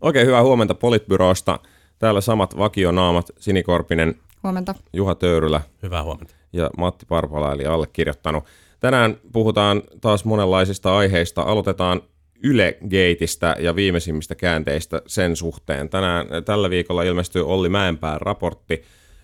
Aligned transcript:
Oikein 0.00 0.26
hyvää 0.26 0.42
huomenta 0.42 0.74
Politbyrosta. 0.74 1.58
Täällä 1.98 2.20
samat 2.20 2.58
vakionaamat, 2.58 3.30
Sinikorpinen, 3.38 4.14
Huomenta. 4.42 4.74
Juha 4.92 5.14
Töyrylä 5.14 5.60
Hyvää 5.82 6.02
huomenta. 6.02 6.34
ja 6.52 6.70
Matti 6.78 7.06
Parpala 7.06 7.52
eli 7.52 7.66
allekirjoittanut. 7.66 8.44
Tänään 8.80 9.16
puhutaan 9.32 9.82
taas 10.00 10.24
monenlaisista 10.24 10.96
aiheista. 10.96 11.42
Aloitetaan 11.42 12.02
Yle 12.42 12.78
Gateista 12.82 13.54
ja 13.58 13.76
viimeisimmistä 13.76 14.34
käänteistä 14.34 15.02
sen 15.06 15.36
suhteen. 15.36 15.88
Tänään, 15.88 16.26
tällä 16.44 16.70
viikolla 16.70 17.02
ilmestyy 17.02 17.46
Olli 17.46 17.68
Mäenpään 17.68 18.20
raportti 18.20 18.82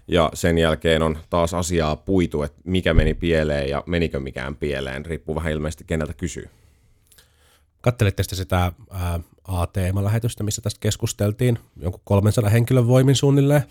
ja 0.09 0.31
sen 0.35 0.59
jälkeen 0.59 1.03
on 1.03 1.19
taas 1.31 1.55
asiaa 1.55 1.97
puitu, 1.97 2.43
että 2.43 2.61
mikä 2.65 2.95
meni 2.95 3.15
pieleen 3.15 3.69
ja 3.69 3.83
menikö 3.87 4.21
mikään 4.21 4.57
pieleen. 4.57 5.07
Riippuu 5.07 5.35
vähän 5.35 5.53
ilmeisesti 5.53 5.85
keneltä 5.85 6.13
kysyy. 6.15 6.49
Kattelitte 7.81 8.23
sitten 8.23 8.37
sitä 8.37 8.73
ää, 8.91 9.21
A-teema-lähetystä, 9.49 10.45
missä 10.45 10.63
tästä 10.63 10.81
keskusteltiin 10.81 11.59
jonkun 11.77 12.01
300 12.05 12.51
henkilön 12.51 12.87
voimin 12.87 13.17
suunnilleen 13.17 13.63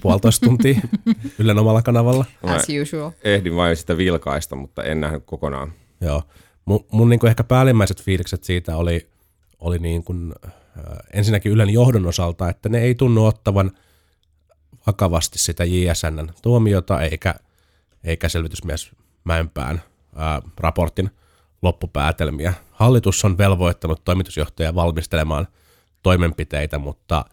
puolitoista 0.00 0.46
tuntia 0.46 0.80
Ylen 1.38 1.58
omalla 1.58 1.82
kanavalla. 1.82 2.24
As 2.42 2.66
usual. 2.82 3.10
Ehdin 3.24 3.56
vain 3.56 3.76
sitä 3.76 3.96
vilkaista, 3.96 4.56
mutta 4.56 4.82
en 4.82 5.00
nähnyt 5.00 5.22
kokonaan. 5.26 5.72
Joo. 6.00 6.22
Mun, 6.64 6.86
mun 6.90 7.08
niin 7.08 7.20
kuin 7.20 7.28
ehkä 7.28 7.44
päällimmäiset 7.44 8.02
fiilikset 8.02 8.44
siitä 8.44 8.76
oli, 8.76 9.08
oli 9.58 9.78
niin 9.78 10.04
kuin, 10.04 10.34
äh, 10.46 10.52
ensinnäkin 11.12 11.52
Ylen 11.52 11.70
johdon 11.70 12.06
osalta, 12.06 12.48
että 12.48 12.68
ne 12.68 12.78
ei 12.78 12.94
tunnu 12.94 13.26
ottavan 13.26 13.70
vakavasti 14.86 15.38
sitä 15.38 15.64
JSNn 15.64 16.28
tuomiota 16.42 17.00
eikä, 17.00 17.34
eikä 18.04 18.28
selvitysmies 18.28 18.90
Mäenpään 19.24 19.82
ää, 20.16 20.42
raportin 20.56 21.10
loppupäätelmiä. 21.62 22.54
Hallitus 22.70 23.24
on 23.24 23.38
velvoittanut 23.38 24.04
toimitusjohtajaa 24.04 24.74
valmistelemaan 24.74 25.46
toimenpiteitä, 26.02 26.78
mutta, 26.78 27.24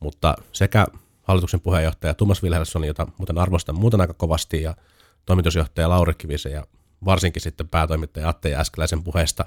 mutta 0.00 0.34
sekä 0.52 0.86
hallituksen 1.22 1.60
puheenjohtaja 1.60 2.14
Thomas 2.14 2.42
Wilhelmsson, 2.42 2.84
jota 2.84 3.06
muuten 3.18 3.38
arvostan 3.38 3.78
muuten 3.78 4.00
aika 4.00 4.14
kovasti, 4.14 4.62
ja 4.62 4.74
toimitusjohtaja 5.26 5.88
Lauri 5.88 6.14
Kivisen 6.14 6.52
ja 6.52 6.66
varsinkin 7.04 7.42
sitten 7.42 7.68
päätoimittaja 7.68 8.28
Atte 8.28 8.48
Jääskeläisen 8.48 9.02
puheesta 9.02 9.44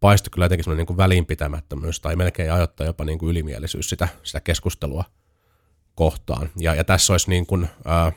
paistui 0.00 0.30
kyllä 0.30 0.44
jotenkin 0.44 0.64
semmoinen 0.64 0.86
niin 0.88 0.96
välinpitämättömyys 0.96 2.00
tai 2.00 2.16
melkein 2.16 2.52
ajoittaa 2.52 2.86
jopa 2.86 3.04
niin 3.04 3.18
kuin 3.18 3.30
ylimielisyys 3.30 3.88
sitä, 3.88 4.08
sitä 4.22 4.40
keskustelua 4.40 5.04
kohtaan. 5.94 6.50
Ja, 6.56 6.74
ja 6.74 6.84
tässä 6.84 7.12
olisi 7.12 7.30
niin 7.30 7.46
kuin, 7.46 7.68
ää, 7.84 8.12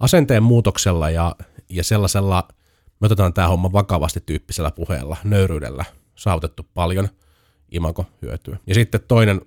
asenteen 0.00 0.42
muutoksella 0.42 1.10
ja, 1.10 1.36
ja 1.68 1.84
sellaisella, 1.84 2.48
me 3.00 3.06
otetaan 3.06 3.34
tämä 3.34 3.48
homma 3.48 3.72
vakavasti 3.72 4.20
tyyppisellä 4.26 4.70
puheella, 4.70 5.16
nöyryydellä 5.24 5.84
saavutettu 6.14 6.66
paljon 6.74 7.08
imako 7.70 8.06
hyötyä. 8.22 8.58
Ja 8.66 8.74
sitten 8.74 9.00
toinen 9.08 9.40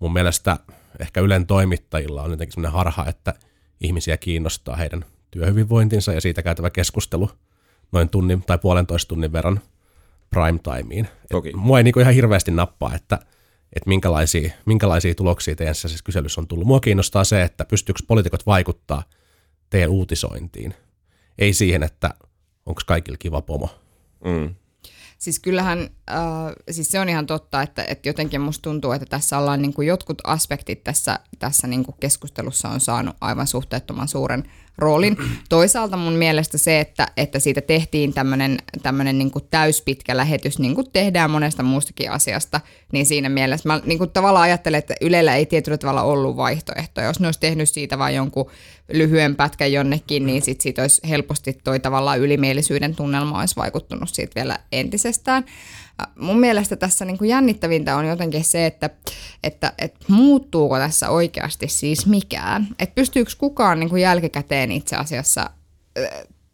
mun 0.00 0.12
mielestä 0.12 0.56
ehkä 1.00 1.20
Ylen 1.20 1.46
toimittajilla 1.46 2.22
on 2.22 2.30
jotenkin 2.30 2.52
semmoinen 2.52 2.72
harha, 2.72 3.06
että 3.06 3.34
ihmisiä 3.80 4.16
kiinnostaa 4.16 4.76
heidän 4.76 5.04
työhyvinvointinsa 5.30 6.12
ja 6.12 6.20
siitä 6.20 6.42
käytävä 6.42 6.70
keskustelu 6.70 7.30
noin 7.92 8.08
tunnin 8.08 8.42
tai 8.42 8.58
puolentoista 8.58 9.08
tunnin 9.08 9.32
verran 9.32 9.60
prime 10.30 10.58
timeen. 10.58 11.08
Toki. 11.30 11.52
Mua 11.56 11.78
ei 11.78 11.84
niinku 11.84 12.00
ihan 12.00 12.14
hirveästi 12.14 12.50
nappaa, 12.50 12.94
että, 12.94 13.18
että 13.72 13.88
minkälaisia, 13.88 14.50
minkälaisia 14.66 15.14
tuloksia 15.14 15.56
teidän 15.56 15.74
sisäisessä 15.74 16.04
kyselyssä 16.04 16.40
on 16.40 16.46
tullut. 16.46 16.66
Mua 16.66 16.80
kiinnostaa 16.80 17.24
se, 17.24 17.42
että 17.42 17.64
pystyykö 17.64 18.02
poliitikot 18.08 18.46
vaikuttaa 18.46 19.02
teidän 19.70 19.90
uutisointiin. 19.90 20.74
Ei 21.38 21.52
siihen, 21.52 21.82
että 21.82 22.14
onko 22.66 22.80
kaikilla 22.86 23.18
kiva 23.18 23.42
pomo. 23.42 23.68
Mm. 24.24 24.54
Siis 25.18 25.38
kyllähän, 25.38 25.90
äh, 26.10 26.52
siis 26.70 26.90
se 26.90 27.00
on 27.00 27.08
ihan 27.08 27.26
totta, 27.26 27.62
että, 27.62 27.84
että 27.84 28.08
jotenkin 28.08 28.40
musta 28.40 28.62
tuntuu, 28.62 28.92
että 28.92 29.06
tässä 29.06 29.38
ollaan 29.38 29.62
niin 29.62 29.74
kuin 29.74 29.88
jotkut 29.88 30.18
aspektit 30.24 30.84
tässä, 30.84 31.18
tässä 31.38 31.66
niin 31.66 31.84
kuin 31.84 31.94
keskustelussa 32.00 32.68
on 32.68 32.80
saanut 32.80 33.16
aivan 33.20 33.46
suhteettoman 33.46 34.08
suuren 34.08 34.44
roolin. 34.80 35.16
Toisaalta 35.48 35.96
mun 35.96 36.12
mielestä 36.12 36.58
se, 36.58 36.80
että, 36.80 37.08
että 37.16 37.38
siitä 37.38 37.60
tehtiin 37.60 38.14
tämmöinen 38.82 39.18
niin 39.18 39.30
täyspitkä 39.50 40.16
lähetys, 40.16 40.58
niin 40.58 40.74
kuin 40.74 40.90
tehdään 40.92 41.30
monesta 41.30 41.62
muustakin 41.62 42.10
asiasta, 42.10 42.60
niin 42.92 43.06
siinä 43.06 43.28
mielessä 43.28 43.68
mä 43.68 43.80
niin 43.84 43.98
kuin 43.98 44.10
tavallaan 44.10 44.44
ajattelen, 44.44 44.78
että 44.78 44.94
Ylellä 45.00 45.36
ei 45.36 45.46
tietyllä 45.46 45.78
tavalla 45.78 46.02
ollut 46.02 46.36
vaihtoehtoja. 46.36 47.06
Jos 47.06 47.20
ne 47.20 47.28
olisi 47.28 47.40
tehnyt 47.40 47.68
siitä 47.68 47.98
vain 47.98 48.14
jonkun 48.16 48.50
lyhyen 48.92 49.36
pätkän 49.36 49.72
jonnekin, 49.72 50.26
niin 50.26 50.42
sit 50.42 50.60
siitä 50.60 50.82
olisi 50.82 51.00
helposti 51.08 51.58
toi 51.64 51.80
tavallaan 51.80 52.20
ylimielisyyden 52.20 52.96
tunnelma 52.96 53.40
olisi 53.40 53.56
vaikuttunut 53.56 54.08
siitä 54.08 54.34
vielä 54.34 54.58
entisestään. 54.72 55.44
Mun 56.18 56.40
mielestä 56.40 56.76
tässä 56.76 57.04
niin 57.04 57.18
kuin 57.18 57.30
jännittävintä 57.30 57.96
on 57.96 58.06
jotenkin 58.06 58.44
se, 58.44 58.66
että, 58.66 58.90
että, 59.44 59.72
että 59.78 60.04
muuttuuko 60.08 60.78
tässä 60.78 61.10
oikeasti 61.10 61.68
siis 61.68 62.06
mikään. 62.06 62.68
Että 62.78 62.94
pystyykö 62.94 63.30
kukaan 63.38 63.80
niin 63.80 63.90
kuin 63.90 64.02
jälkikäteen 64.02 64.72
itse 64.72 64.96
asiassa 64.96 65.50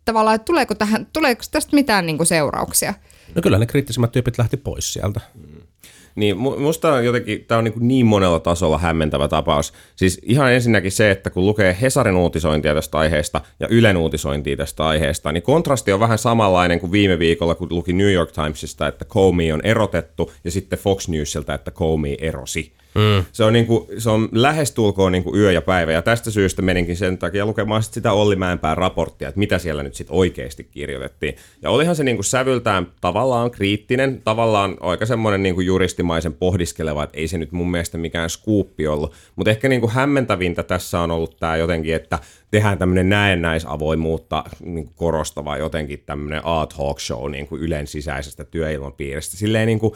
tavallaan, 0.05 0.35
että 0.35 0.45
tuleeko, 0.45 0.75
tähän, 0.75 1.07
tuleeko 1.13 1.43
tästä 1.51 1.77
mitään 1.77 2.07
niin 2.07 2.17
kuin 2.17 2.27
seurauksia? 2.27 2.95
No 3.35 3.43
kyllä 3.43 3.59
ne 3.59 3.67
kriittisimmät 3.67 4.13
tyypit 4.13 4.39
lähti 4.39 4.57
pois 4.57 4.93
sieltä. 4.93 5.21
Niin, 6.17 6.37
mu- 6.37 6.59
musta 6.59 6.93
on 6.93 7.05
jotenkin, 7.05 7.45
tämä 7.45 7.59
on 7.59 7.65
niin, 7.65 7.75
niin 7.79 8.07
monella 8.07 8.41
tasolla 8.41 8.79
hämmentävä 8.79 9.29
tapaus. 9.29 9.73
Siis 9.97 10.21
ihan 10.23 10.53
ensinnäkin 10.53 10.93
se, 10.93 11.11
että 11.11 11.31
kun 11.31 11.47
lukee 11.47 11.77
Hesarin 11.81 12.17
uutisointia 12.17 12.75
tästä 12.75 12.99
aiheesta 12.99 13.41
ja 13.61 13.69
Ylen 13.71 13.97
uutisointia 13.97 14.57
tästä 14.57 14.87
aiheesta, 14.87 15.33
niin 15.33 15.43
kontrasti 15.43 15.93
on 15.93 16.01
vähän 16.01 16.19
samanlainen 16.19 16.81
kuin 16.81 16.93
viime 16.93 17.19
viikolla, 17.19 17.55
kun 17.55 17.69
luki 17.71 17.93
New 17.93 18.13
York 18.13 18.33
Timesista, 18.33 18.87
että 18.87 19.05
Comey 19.05 19.53
on 19.53 19.61
erotettu, 19.65 20.33
ja 20.45 20.51
sitten 20.51 20.79
Fox 20.79 21.09
Newsilta, 21.09 21.55
että 21.55 21.71
Comey 21.71 22.15
erosi. 22.19 22.73
Mm. 22.97 23.25
Se, 23.33 23.45
on 23.45 23.53
niin 23.53 23.67
kuin, 23.67 23.87
se 23.99 24.11
on 24.11 24.29
lähestulkoon 24.33 25.13
niin 25.13 25.25
kuin 25.25 25.41
yö 25.41 25.53
ja 25.53 25.63
päivä, 25.63 25.93
ja 25.93 26.03
tästä 26.03 26.31
syystä 26.31 26.63
meninkin 26.63 26.97
sen 26.97 27.19
takia 27.19 27.47
lukemaan 27.47 27.83
sit 27.83 27.95
sitä 27.95 28.13
Olli 28.13 28.37
Mäenpään 28.37 28.77
raporttia, 28.77 29.29
että 29.29 29.39
mitä 29.39 29.59
siellä 29.59 29.83
nyt 29.83 29.95
sitten 29.95 30.17
oikeasti 30.17 30.65
kirjoitettiin. 30.65 31.37
Ja 31.63 31.71
olihan 31.71 31.97
se 31.97 32.05
niin 32.05 32.17
kuin 32.17 32.25
sävyltään 32.25 32.87
tavallaan 33.01 33.51
kriittinen, 33.51 34.21
tavallaan 34.25 34.77
aika 34.81 35.07
semmoinen 35.07 35.43
niin 35.43 35.55
kuin 35.55 35.67
juristimaisen 35.67 36.35
pohdiskeleva, 36.35 37.05
että 37.05 37.19
ei 37.19 37.29
se 37.29 37.39
nyt 37.39 37.53
mun 37.53 37.71
mielestä 37.71 37.99
mikään 37.99 38.31
skuuppi 38.31 38.87
ollut. 38.87 39.13
Mutta 39.37 39.51
ehkä 39.51 39.69
niin 39.69 39.81
kuin 39.81 39.93
hämmentävintä 39.93 40.63
tässä 40.63 41.01
on 41.01 41.11
ollut 41.11 41.37
tämä 41.37 41.57
jotenkin, 41.57 41.95
että 41.95 42.19
tehdään 42.51 42.79
tämmöinen 42.79 43.09
näennäisavoimuutta 43.09 44.45
niin 44.65 44.91
korostava 44.95 45.57
jotenkin 45.57 46.03
tämmöinen 46.07 46.41
ad 46.45 46.71
hoc 46.79 47.01
show 47.01 47.31
niin 47.31 47.47
kuin 47.47 47.63
Ylen 47.63 47.87
sisäisestä 47.87 48.45
työilmapiiristä. 48.45 49.37
Silleen 49.37 49.67
niin 49.67 49.79
kuin, 49.79 49.93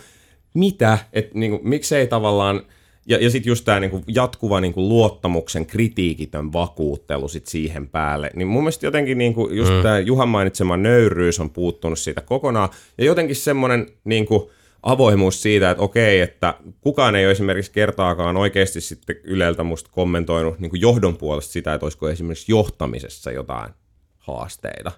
mitä, 0.55 0.99
että 1.13 1.39
niin 1.39 1.51
kuin, 1.51 1.69
miksei 1.69 2.07
tavallaan, 2.07 2.63
ja, 3.07 3.19
ja 3.19 3.31
sitten 3.31 3.51
just 3.51 3.65
tämä 3.65 3.81
niinku 3.81 4.05
jatkuva 4.07 4.61
niinku 4.61 4.89
luottamuksen 4.89 5.67
kritiikitön 5.67 6.53
vakuuttelu 6.53 7.29
sit 7.29 7.47
siihen 7.47 7.89
päälle. 7.89 8.31
Niin 8.35 8.49
mun 8.49 8.63
mielestä 8.63 8.87
jotenkin 8.87 9.19
niinku 9.19 9.49
just 9.53 9.73
mm. 9.73 9.83
tämä 9.83 9.99
Juhan 9.99 10.29
mainitsema 10.29 10.77
nöyryys 10.77 11.41
on 11.41 11.51
puuttunut 11.51 11.99
siitä 11.99 12.21
kokonaan. 12.21 12.69
Ja 12.99 13.05
jotenkin 13.05 13.37
semmoinen 13.37 13.87
niinku 14.05 14.51
avoimuus 14.83 15.43
siitä, 15.43 15.71
että 15.71 15.83
okei, 15.83 16.21
että 16.21 16.55
kukaan 16.81 17.17
ei 17.17 17.25
ole 17.25 17.33
esimerkiksi 17.33 17.73
kertaakaan 17.73 18.37
oikeasti 18.37 18.81
sitten 18.81 19.17
Yleltä 19.25 19.63
musta 19.63 19.91
kommentoinut 19.93 20.59
niinku 20.59 20.77
johdon 20.77 21.17
puolesta 21.17 21.53
sitä, 21.53 21.75
että 21.75 21.87
olisiko 21.87 22.09
esimerkiksi 22.09 22.53
johtamisessa 22.53 23.31
jotain 23.31 23.71
haasteita. 24.19 24.93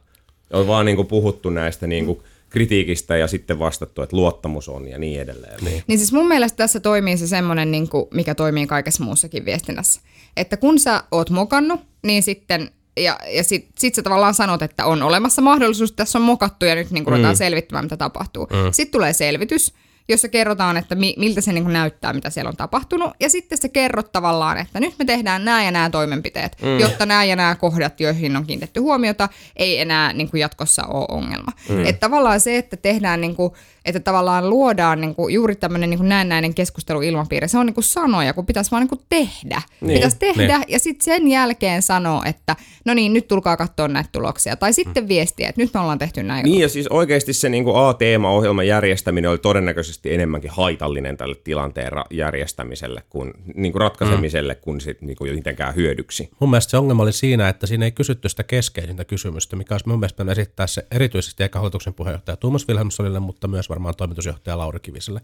On 0.52 0.66
vaan 0.66 0.86
niinku 0.86 1.04
puhuttu 1.04 1.50
näistä 1.50 1.86
niinku 1.86 2.22
kritiikistä 2.52 3.16
ja 3.16 3.28
sitten 3.28 3.58
vastattu, 3.58 4.02
että 4.02 4.16
luottamus 4.16 4.68
on 4.68 4.88
ja 4.88 4.98
niin 4.98 5.20
edelleen. 5.20 5.64
Niin. 5.64 5.82
Niin 5.86 5.98
siis 5.98 6.12
mun 6.12 6.28
mielestä 6.28 6.56
tässä 6.56 6.80
toimii 6.80 7.16
se 7.16 7.26
semmoinen, 7.26 7.70
niin 7.70 7.88
kuin, 7.88 8.06
mikä 8.14 8.34
toimii 8.34 8.66
kaikessa 8.66 9.04
muussakin 9.04 9.44
viestinnässä. 9.44 10.00
Että 10.36 10.56
kun 10.56 10.78
sä 10.78 11.02
oot 11.10 11.30
mokannut, 11.30 11.80
niin 12.02 12.22
sitten 12.22 12.70
ja, 12.96 13.18
ja 13.28 13.44
sit, 13.44 13.68
sit 13.78 13.94
sä 13.94 14.02
tavallaan 14.02 14.34
sanot, 14.34 14.62
että 14.62 14.84
on 14.84 15.02
olemassa 15.02 15.42
mahdollisuus, 15.42 15.90
että 15.90 16.04
tässä 16.04 16.18
on 16.18 16.24
mokattu 16.24 16.64
ja 16.64 16.74
nyt 16.74 16.90
niin 16.90 17.06
ruvetaan 17.06 17.34
mm. 17.34 17.38
selvittämään, 17.38 17.84
mitä 17.84 17.96
tapahtuu. 17.96 18.46
Mm. 18.46 18.72
Sitten 18.72 18.92
tulee 18.92 19.12
selvitys, 19.12 19.72
jossa 20.08 20.28
kerrotaan, 20.28 20.76
että 20.76 20.94
mi, 20.94 21.14
miltä 21.18 21.40
se 21.40 21.52
niin 21.52 21.64
kuin 21.64 21.72
näyttää, 21.72 22.12
mitä 22.12 22.30
siellä 22.30 22.48
on 22.48 22.56
tapahtunut. 22.56 23.10
Ja 23.20 23.30
sitten 23.30 23.58
se 23.58 23.68
kerrot 23.68 24.12
tavallaan, 24.12 24.58
että 24.58 24.80
nyt 24.80 24.94
me 24.98 25.04
tehdään 25.04 25.44
nämä 25.44 25.64
ja 25.64 25.70
nämä 25.70 25.90
toimenpiteet, 25.90 26.56
mm. 26.62 26.78
jotta 26.78 27.06
nämä 27.06 27.24
ja 27.24 27.36
nämä 27.36 27.54
kohdat, 27.54 28.00
joihin 28.00 28.36
on 28.36 28.46
kiinnitetty 28.46 28.80
huomiota, 28.80 29.28
ei 29.56 29.80
enää 29.80 30.12
niin 30.12 30.30
kuin 30.30 30.40
jatkossa 30.40 30.86
ole 30.86 31.06
ongelma. 31.08 31.52
Mm. 31.68 31.86
Että 31.86 32.00
tavallaan 32.00 32.40
se, 32.40 32.56
että 32.56 32.76
tehdään, 32.76 33.20
niin 33.20 33.36
kuin, 33.36 33.52
että 33.84 34.00
tavallaan 34.00 34.50
luodaan 34.50 35.00
niin 35.00 35.14
kuin 35.14 35.34
juuri 35.34 35.56
tämmöinen 35.56 35.90
niin 35.90 35.98
kuin 35.98 36.08
näennäinen 36.08 36.54
keskusteluilmapiiri, 36.54 37.48
se 37.48 37.58
on 37.58 37.66
niin 37.66 37.74
kuin 37.74 37.84
sanoja, 37.84 38.32
kun 38.32 38.46
pitäisi 38.46 38.70
vaan 38.70 38.80
niin 38.80 38.88
kuin 38.88 39.00
tehdä. 39.08 39.62
Niin. 39.80 39.94
Pitäisi 39.94 40.16
tehdä 40.18 40.58
niin. 40.58 40.68
ja 40.68 40.78
sitten 40.78 41.04
sen 41.04 41.28
jälkeen 41.28 41.82
sanoa, 41.82 42.22
että 42.26 42.56
no 42.84 42.94
niin, 42.94 43.12
nyt 43.12 43.28
tulkaa 43.28 43.56
katsoa 43.56 43.88
näitä 43.88 44.08
tuloksia. 44.12 44.56
Tai 44.56 44.72
sitten 44.72 45.08
viestiä, 45.08 45.48
että 45.48 45.60
nyt 45.60 45.74
me 45.74 45.80
ollaan 45.80 45.98
tehty 45.98 46.22
näin. 46.22 46.44
Niin 46.44 46.60
ja 46.60 46.68
siis 46.68 46.88
oikeasti 46.88 47.32
se 47.32 47.48
niin 47.48 47.64
kuin 47.64 47.76
A-teema-ohjelman 47.76 48.66
järjestäminen 48.66 49.30
oli 49.30 49.38
todennäköisesti 49.38 50.14
enemmänkin 50.14 50.50
haitallinen 50.50 51.16
tälle 51.16 51.34
tilanteen 51.44 51.92
ra- 51.92 52.06
järjestämiselle 52.10 53.02
kuin, 53.10 53.32
niin 53.54 53.72
kuin 53.72 53.80
ratkaisemiselle 53.80 54.54
mm. 54.54 54.60
kuin, 54.60 54.80
sit, 54.80 55.02
niin 55.02 55.16
kuin 55.16 55.34
mitenkään 55.34 55.74
hyödyksi. 55.74 56.30
Mun 56.40 56.50
mielestä 56.50 56.70
se 56.70 56.76
ongelma 56.76 57.02
oli 57.02 57.12
siinä, 57.12 57.48
että 57.48 57.66
siinä 57.66 57.84
ei 57.84 57.92
kysytty 57.92 58.28
sitä 58.28 58.42
keskeisintä 58.44 59.04
kysymystä, 59.04 59.56
mikä 59.56 59.74
olisi 59.74 59.88
mun 59.88 59.98
mielestä 59.98 60.24
esittää 60.32 60.66
se 60.66 60.86
erityisesti 60.90 61.42
eikä 61.42 61.58
hallituksen 61.58 61.94
puheenjohtaja 61.94 62.36
Tuomas 62.36 62.68
Wilhelmssonille, 62.68 63.20
mutta 63.20 63.48
myös 63.48 63.68
varmaan 63.72 63.96
toimitusjohtaja 63.96 64.58
Lauri 64.58 64.80
Kiviselle. 64.80 65.20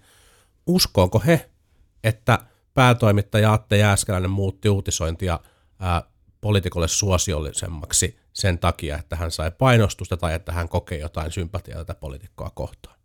Uskoonko 0.67 1.23
he, 1.27 1.51
että 2.05 2.39
päätoimittaja 2.75 3.53
Atte 3.53 3.77
Jääskeläinen 3.77 4.31
muutti 4.31 4.69
uutisointia 4.69 5.41
ää, 5.79 6.03
poliitikolle 6.41 6.89
suosiollisemmaksi 6.89 8.19
sen 8.33 8.59
takia, 8.59 8.99
että 8.99 9.17
hän 9.17 9.31
sai 9.31 9.51
painostusta 9.51 10.17
tai 10.17 10.35
että 10.35 10.53
hän 10.53 10.69
kokee 10.69 10.99
jotain 10.99 11.33
sympatiaa 11.33 11.79
tätä 11.79 11.95
poliitikkoa 11.95 12.51
kohtaan. 12.55 12.99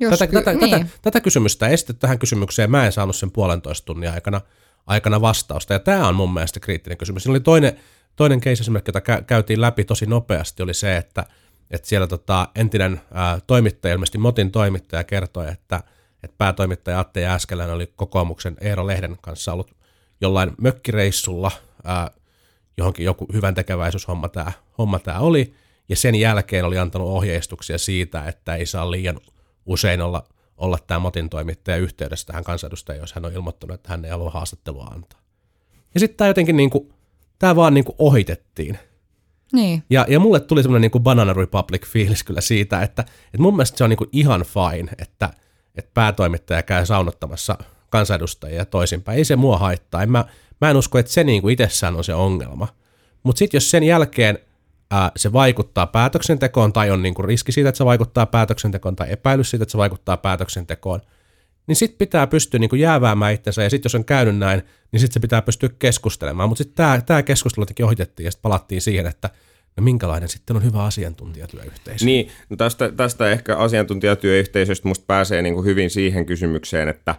Jos 0.00 0.10
Tätä, 0.10 0.26
ky- 0.26 0.36
tätä, 0.36 0.52
niin. 0.52 0.70
tätä, 0.70 0.86
tätä 1.02 1.20
kysymystä 1.20 1.68
esitetty 1.68 2.00
tähän 2.00 2.18
kysymykseen, 2.18 2.70
mä 2.70 2.86
en 2.86 2.92
saanut 2.92 3.16
sen 3.16 3.30
puolentoista 3.30 3.84
tunnin 3.86 4.10
aikana, 4.10 4.40
aikana 4.86 5.20
vastausta, 5.20 5.72
ja 5.72 5.78
tämä 5.78 6.08
on 6.08 6.14
mun 6.14 6.34
mielestä 6.34 6.60
kriittinen 6.60 6.98
kysymys. 6.98 7.22
Siinä 7.22 7.32
oli 7.32 7.40
toinen, 7.40 7.80
toinen 8.16 8.40
case 8.40 8.62
esimerkki, 8.62 8.88
jota 8.88 8.98
kä- 8.98 9.24
käytiin 9.24 9.60
läpi 9.60 9.84
tosi 9.84 10.06
nopeasti, 10.06 10.62
oli 10.62 10.74
se, 10.74 10.96
että, 10.96 11.26
että 11.70 11.88
siellä 11.88 12.06
tota, 12.06 12.48
entinen 12.54 13.00
ää, 13.12 13.38
toimittaja, 13.46 13.94
ilmeisesti 13.94 14.18
Motin 14.18 14.52
toimittaja, 14.52 15.04
kertoi, 15.04 15.48
että, 15.48 15.80
että 16.22 16.34
päätoimittaja 16.38 17.00
Atte 17.00 17.20
Jääskeläinen 17.20 17.74
oli 17.74 17.92
kokoomuksen 17.96 18.56
Eero 18.60 18.86
Lehden 18.86 19.16
kanssa 19.20 19.52
ollut 19.52 19.76
jollain 20.20 20.52
mökkireissulla, 20.58 21.50
ää, 21.84 22.10
johonkin 22.76 23.04
joku 23.04 23.26
hyvän 23.32 23.54
tekeväisyyshomma 23.54 24.28
tämä 24.28 24.52
homma 24.78 24.98
tää 24.98 25.20
oli, 25.20 25.54
ja 25.88 25.96
sen 25.96 26.14
jälkeen 26.14 26.64
oli 26.64 26.78
antanut 26.78 27.08
ohjeistuksia 27.08 27.78
siitä, 27.78 28.24
että 28.24 28.54
ei 28.54 28.66
saa 28.66 28.90
liian 28.90 29.20
usein 29.66 30.00
olla, 30.00 30.24
olla 30.56 30.78
tämä 30.86 30.98
Motin 30.98 31.30
toimittaja 31.30 31.76
yhteydessä 31.76 32.26
tähän 32.26 32.44
kansanedustajaan, 32.44 33.00
jos 33.00 33.12
hän 33.12 33.24
on 33.24 33.32
ilmoittanut, 33.32 33.74
että 33.74 33.88
hän 33.88 34.04
ei 34.04 34.10
halua 34.10 34.30
haastattelua 34.30 34.84
antaa. 34.84 35.20
Ja 35.94 36.00
sitten 36.00 36.16
tämä 36.16 36.28
jotenkin 36.28 36.56
niinku, 36.56 36.92
tämä 37.38 37.56
vaan 37.56 37.74
niinku 37.74 37.94
ohitettiin. 37.98 38.78
Niin. 39.52 39.82
Ja, 39.90 40.06
ja 40.08 40.20
mulle 40.20 40.40
tuli 40.40 40.62
semmoinen 40.62 40.82
niinku 40.82 41.00
Banana 41.00 41.32
Republic 41.32 41.86
fiilis 41.86 42.24
kyllä 42.24 42.40
siitä, 42.40 42.82
että, 42.82 43.02
että 43.02 43.38
mun 43.38 43.54
mielestä 43.56 43.78
se 43.78 43.84
on 43.84 43.90
niinku 43.90 44.06
ihan 44.12 44.44
fine, 44.44 44.92
että, 44.98 45.30
että 45.76 45.90
päätoimittaja 45.94 46.62
käy 46.62 46.86
saunottamassa 46.86 47.58
kansanedustajia 47.90 48.64
toisinpäin. 48.64 49.18
Ei 49.18 49.24
se 49.24 49.36
mua 49.36 49.58
haittaa. 49.58 50.02
En 50.02 50.10
mä, 50.10 50.24
mä 50.60 50.70
en 50.70 50.76
usko, 50.76 50.98
että 50.98 51.12
se 51.12 51.24
niinku 51.24 51.48
itsessään 51.48 51.96
on 51.96 52.04
se 52.04 52.14
ongelma. 52.14 52.68
Mutta 53.22 53.38
sitten 53.38 53.56
jos 53.56 53.70
sen 53.70 53.82
jälkeen 53.82 54.38
ää, 54.90 55.12
se 55.16 55.32
vaikuttaa 55.32 55.86
päätöksentekoon 55.86 56.72
tai 56.72 56.90
on 56.90 57.02
niinku 57.02 57.22
riski 57.22 57.52
siitä, 57.52 57.68
että 57.68 57.76
se 57.76 57.84
vaikuttaa 57.84 58.26
päätöksentekoon 58.26 58.96
tai 58.96 59.12
epäilys 59.12 59.50
siitä, 59.50 59.62
että 59.62 59.72
se 59.72 59.78
vaikuttaa 59.78 60.16
päätöksentekoon, 60.16 61.00
niin 61.66 61.76
sitten 61.76 61.98
pitää 61.98 62.26
pystyä 62.26 62.60
niinku 62.60 62.76
jääväämään 62.76 63.34
itsensä 63.34 63.62
ja 63.62 63.70
sitten 63.70 63.88
jos 63.88 63.94
on 63.94 64.04
käynyt 64.04 64.38
näin, 64.38 64.62
niin 64.92 65.00
sitten 65.00 65.14
se 65.14 65.20
pitää 65.20 65.42
pystyä 65.42 65.70
keskustelemaan. 65.78 66.48
Mutta 66.48 66.64
sitten 66.64 67.02
tämä 67.06 67.22
keskustelu 67.22 67.62
jotenkin 67.62 67.86
ohitettiin 67.86 68.24
ja 68.24 68.30
sitten 68.30 68.42
palattiin 68.42 68.80
siihen, 68.80 69.06
että 69.06 69.30
no 69.76 69.82
minkälainen 69.82 70.28
sitten 70.28 70.56
on 70.56 70.64
hyvä 70.64 70.84
asiantuntijatyöyhteisö. 70.84 72.04
Niin, 72.04 72.28
no 72.50 72.56
tästä, 72.56 72.92
tästä 72.92 73.30
ehkä 73.30 73.56
asiantuntijatyöyhteisöstä 73.56 74.88
musta 74.88 75.04
pääsee 75.06 75.42
niin 75.42 75.54
kuin 75.54 75.66
hyvin 75.66 75.90
siihen 75.90 76.26
kysymykseen, 76.26 76.88
että 76.88 77.14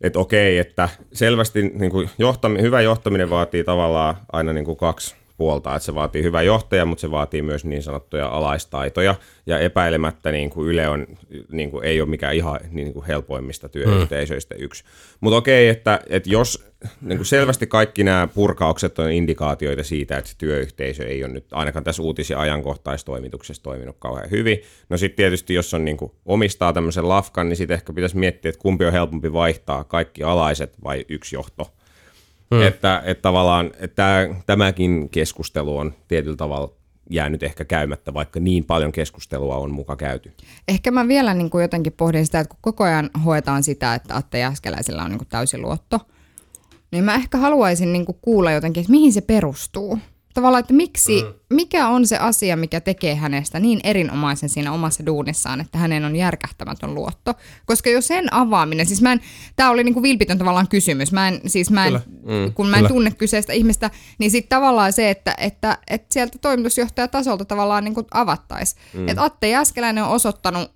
että 0.00 0.18
okei, 0.18 0.58
että 0.58 0.88
selvästi 1.12 1.62
niin 1.62 1.90
kuin 1.90 2.10
johtami, 2.18 2.62
hyvä 2.62 2.80
johtaminen 2.80 3.30
vaatii 3.30 3.64
tavallaan 3.64 4.16
aina 4.32 4.52
niin 4.52 4.64
kuin 4.64 4.76
kaksi 4.76 5.14
puolta, 5.36 5.76
että 5.76 5.86
se 5.86 5.94
vaatii 5.94 6.22
hyvä 6.22 6.42
johtaja, 6.42 6.84
mutta 6.84 7.00
se 7.00 7.10
vaatii 7.10 7.42
myös 7.42 7.64
niin 7.64 7.82
sanottuja 7.82 8.28
alaistaitoja, 8.28 9.14
ja 9.46 9.58
epäilemättä 9.58 10.32
niin 10.32 10.50
kuin 10.50 10.68
Yle 10.68 10.88
on, 10.88 11.06
niin 11.52 11.70
kuin, 11.70 11.84
ei 11.84 12.00
ole 12.00 12.08
mikään 12.08 12.34
ihan 12.34 12.60
niin 12.70 12.92
kuin 12.92 13.06
helpoimmista 13.06 13.68
työyhteisöistä 13.68 14.54
yksi. 14.54 14.84
Mutta 15.20 15.36
okei, 15.36 15.68
että, 15.68 16.00
että 16.08 16.30
jos 16.30 16.72
niin 17.00 17.18
kuin 17.18 17.26
selvästi 17.26 17.66
kaikki 17.66 18.04
nämä 18.04 18.28
purkaukset 18.34 18.98
on 18.98 19.12
indikaatioita 19.12 19.84
siitä, 19.84 20.18
että 20.18 20.30
se 20.30 20.38
työyhteisö 20.38 21.06
ei 21.06 21.24
ole 21.24 21.32
nyt 21.32 21.46
ainakaan 21.52 21.84
tässä 21.84 22.02
uutis- 22.02 22.30
ja 22.30 22.40
ajankohtaistoimituksessa 22.40 23.62
toiminut 23.62 23.96
kauhean 23.98 24.30
hyvin. 24.30 24.62
No 24.88 24.96
sitten 24.96 25.16
tietysti, 25.16 25.54
jos 25.54 25.74
on 25.74 25.84
niin 25.84 25.96
kuin, 25.96 26.12
omistaa 26.24 26.72
tämmöisen 26.72 27.08
lafkan, 27.08 27.48
niin 27.48 27.56
sitten 27.56 27.74
ehkä 27.74 27.92
pitäisi 27.92 28.16
miettiä, 28.16 28.48
että 28.48 28.62
kumpi 28.62 28.84
on 28.84 28.92
helpompi 28.92 29.32
vaihtaa, 29.32 29.84
kaikki 29.84 30.22
alaiset 30.22 30.76
vai 30.84 31.04
yksi 31.08 31.36
johto. 31.36 31.72
Hmm. 32.52 32.62
Että, 32.62 33.02
että 33.04 33.22
tavallaan 33.22 33.66
että 33.66 33.96
tämä, 33.96 34.34
tämäkin 34.46 35.08
keskustelu 35.08 35.78
on 35.78 35.94
tietyllä 36.08 36.36
tavalla 36.36 36.72
jäänyt 37.10 37.42
ehkä 37.42 37.64
käymättä, 37.64 38.14
vaikka 38.14 38.40
niin 38.40 38.64
paljon 38.64 38.92
keskustelua 38.92 39.56
on 39.56 39.70
muka 39.70 39.96
käyty. 39.96 40.32
Ehkä 40.68 40.90
mä 40.90 41.08
vielä 41.08 41.34
niin 41.34 41.50
kuin 41.50 41.62
jotenkin 41.62 41.92
pohdin 41.92 42.26
sitä, 42.26 42.40
että 42.40 42.48
kun 42.48 42.58
koko 42.60 42.84
ajan 42.84 43.10
hoetaan 43.24 43.62
sitä, 43.62 43.94
että 43.94 44.16
Atte 44.16 44.38
Jääskeläisellä 44.38 45.02
on 45.02 45.10
niin 45.10 45.18
kuin 45.18 45.28
täysi 45.28 45.58
luotto, 45.58 46.00
niin 46.90 47.04
mä 47.04 47.14
ehkä 47.14 47.38
haluaisin 47.38 47.92
niin 47.92 48.06
kuin 48.06 48.18
kuulla 48.22 48.52
jotenkin, 48.52 48.80
että 48.80 48.90
mihin 48.90 49.12
se 49.12 49.20
perustuu. 49.20 49.98
Tavallaan, 50.34 50.60
että 50.60 50.74
miksi, 50.74 51.22
mm. 51.22 51.34
mikä 51.50 51.88
on 51.88 52.06
se 52.06 52.18
asia, 52.18 52.56
mikä 52.56 52.80
tekee 52.80 53.14
hänestä 53.14 53.60
niin 53.60 53.80
erinomaisen 53.84 54.48
siinä 54.48 54.72
omassa 54.72 55.06
duunissaan, 55.06 55.60
että 55.60 55.78
hänen 55.78 56.04
on 56.04 56.16
järkähtämätön 56.16 56.94
luotto. 56.94 57.34
Koska 57.66 57.90
jo 57.90 58.00
sen 58.00 58.34
avaaminen, 58.34 58.86
siis 58.86 59.02
mä 59.02 59.12
en, 59.12 59.20
tää 59.56 59.70
oli 59.70 59.84
niinku 59.84 60.02
vilpitön 60.02 60.38
tavallaan 60.38 60.68
kysymys, 60.68 61.12
mä 61.12 61.28
en, 61.28 61.40
siis 61.46 61.70
mä 61.70 61.86
en, 61.86 61.92
mm, 61.92 62.52
kun 62.54 62.66
mä 62.66 62.76
en 62.76 62.80
kyllä. 62.80 62.88
tunne 62.88 63.10
kyseistä 63.10 63.52
ihmistä, 63.52 63.90
niin 64.18 64.30
sitten 64.30 64.56
tavallaan 64.56 64.92
se, 64.92 65.10
että, 65.10 65.34
että, 65.38 65.78
että 65.90 66.06
sieltä 66.14 66.38
toimitusjohtajatasolta 66.38 67.44
tavallaan 67.44 67.84
niinku 67.84 68.06
avattaisi. 68.10 68.76
Mm. 68.94 69.08
Että 69.08 69.24
Atte 69.24 69.48
Jääskeläinen 69.48 70.04
on 70.04 70.10
osoittanut 70.10 70.70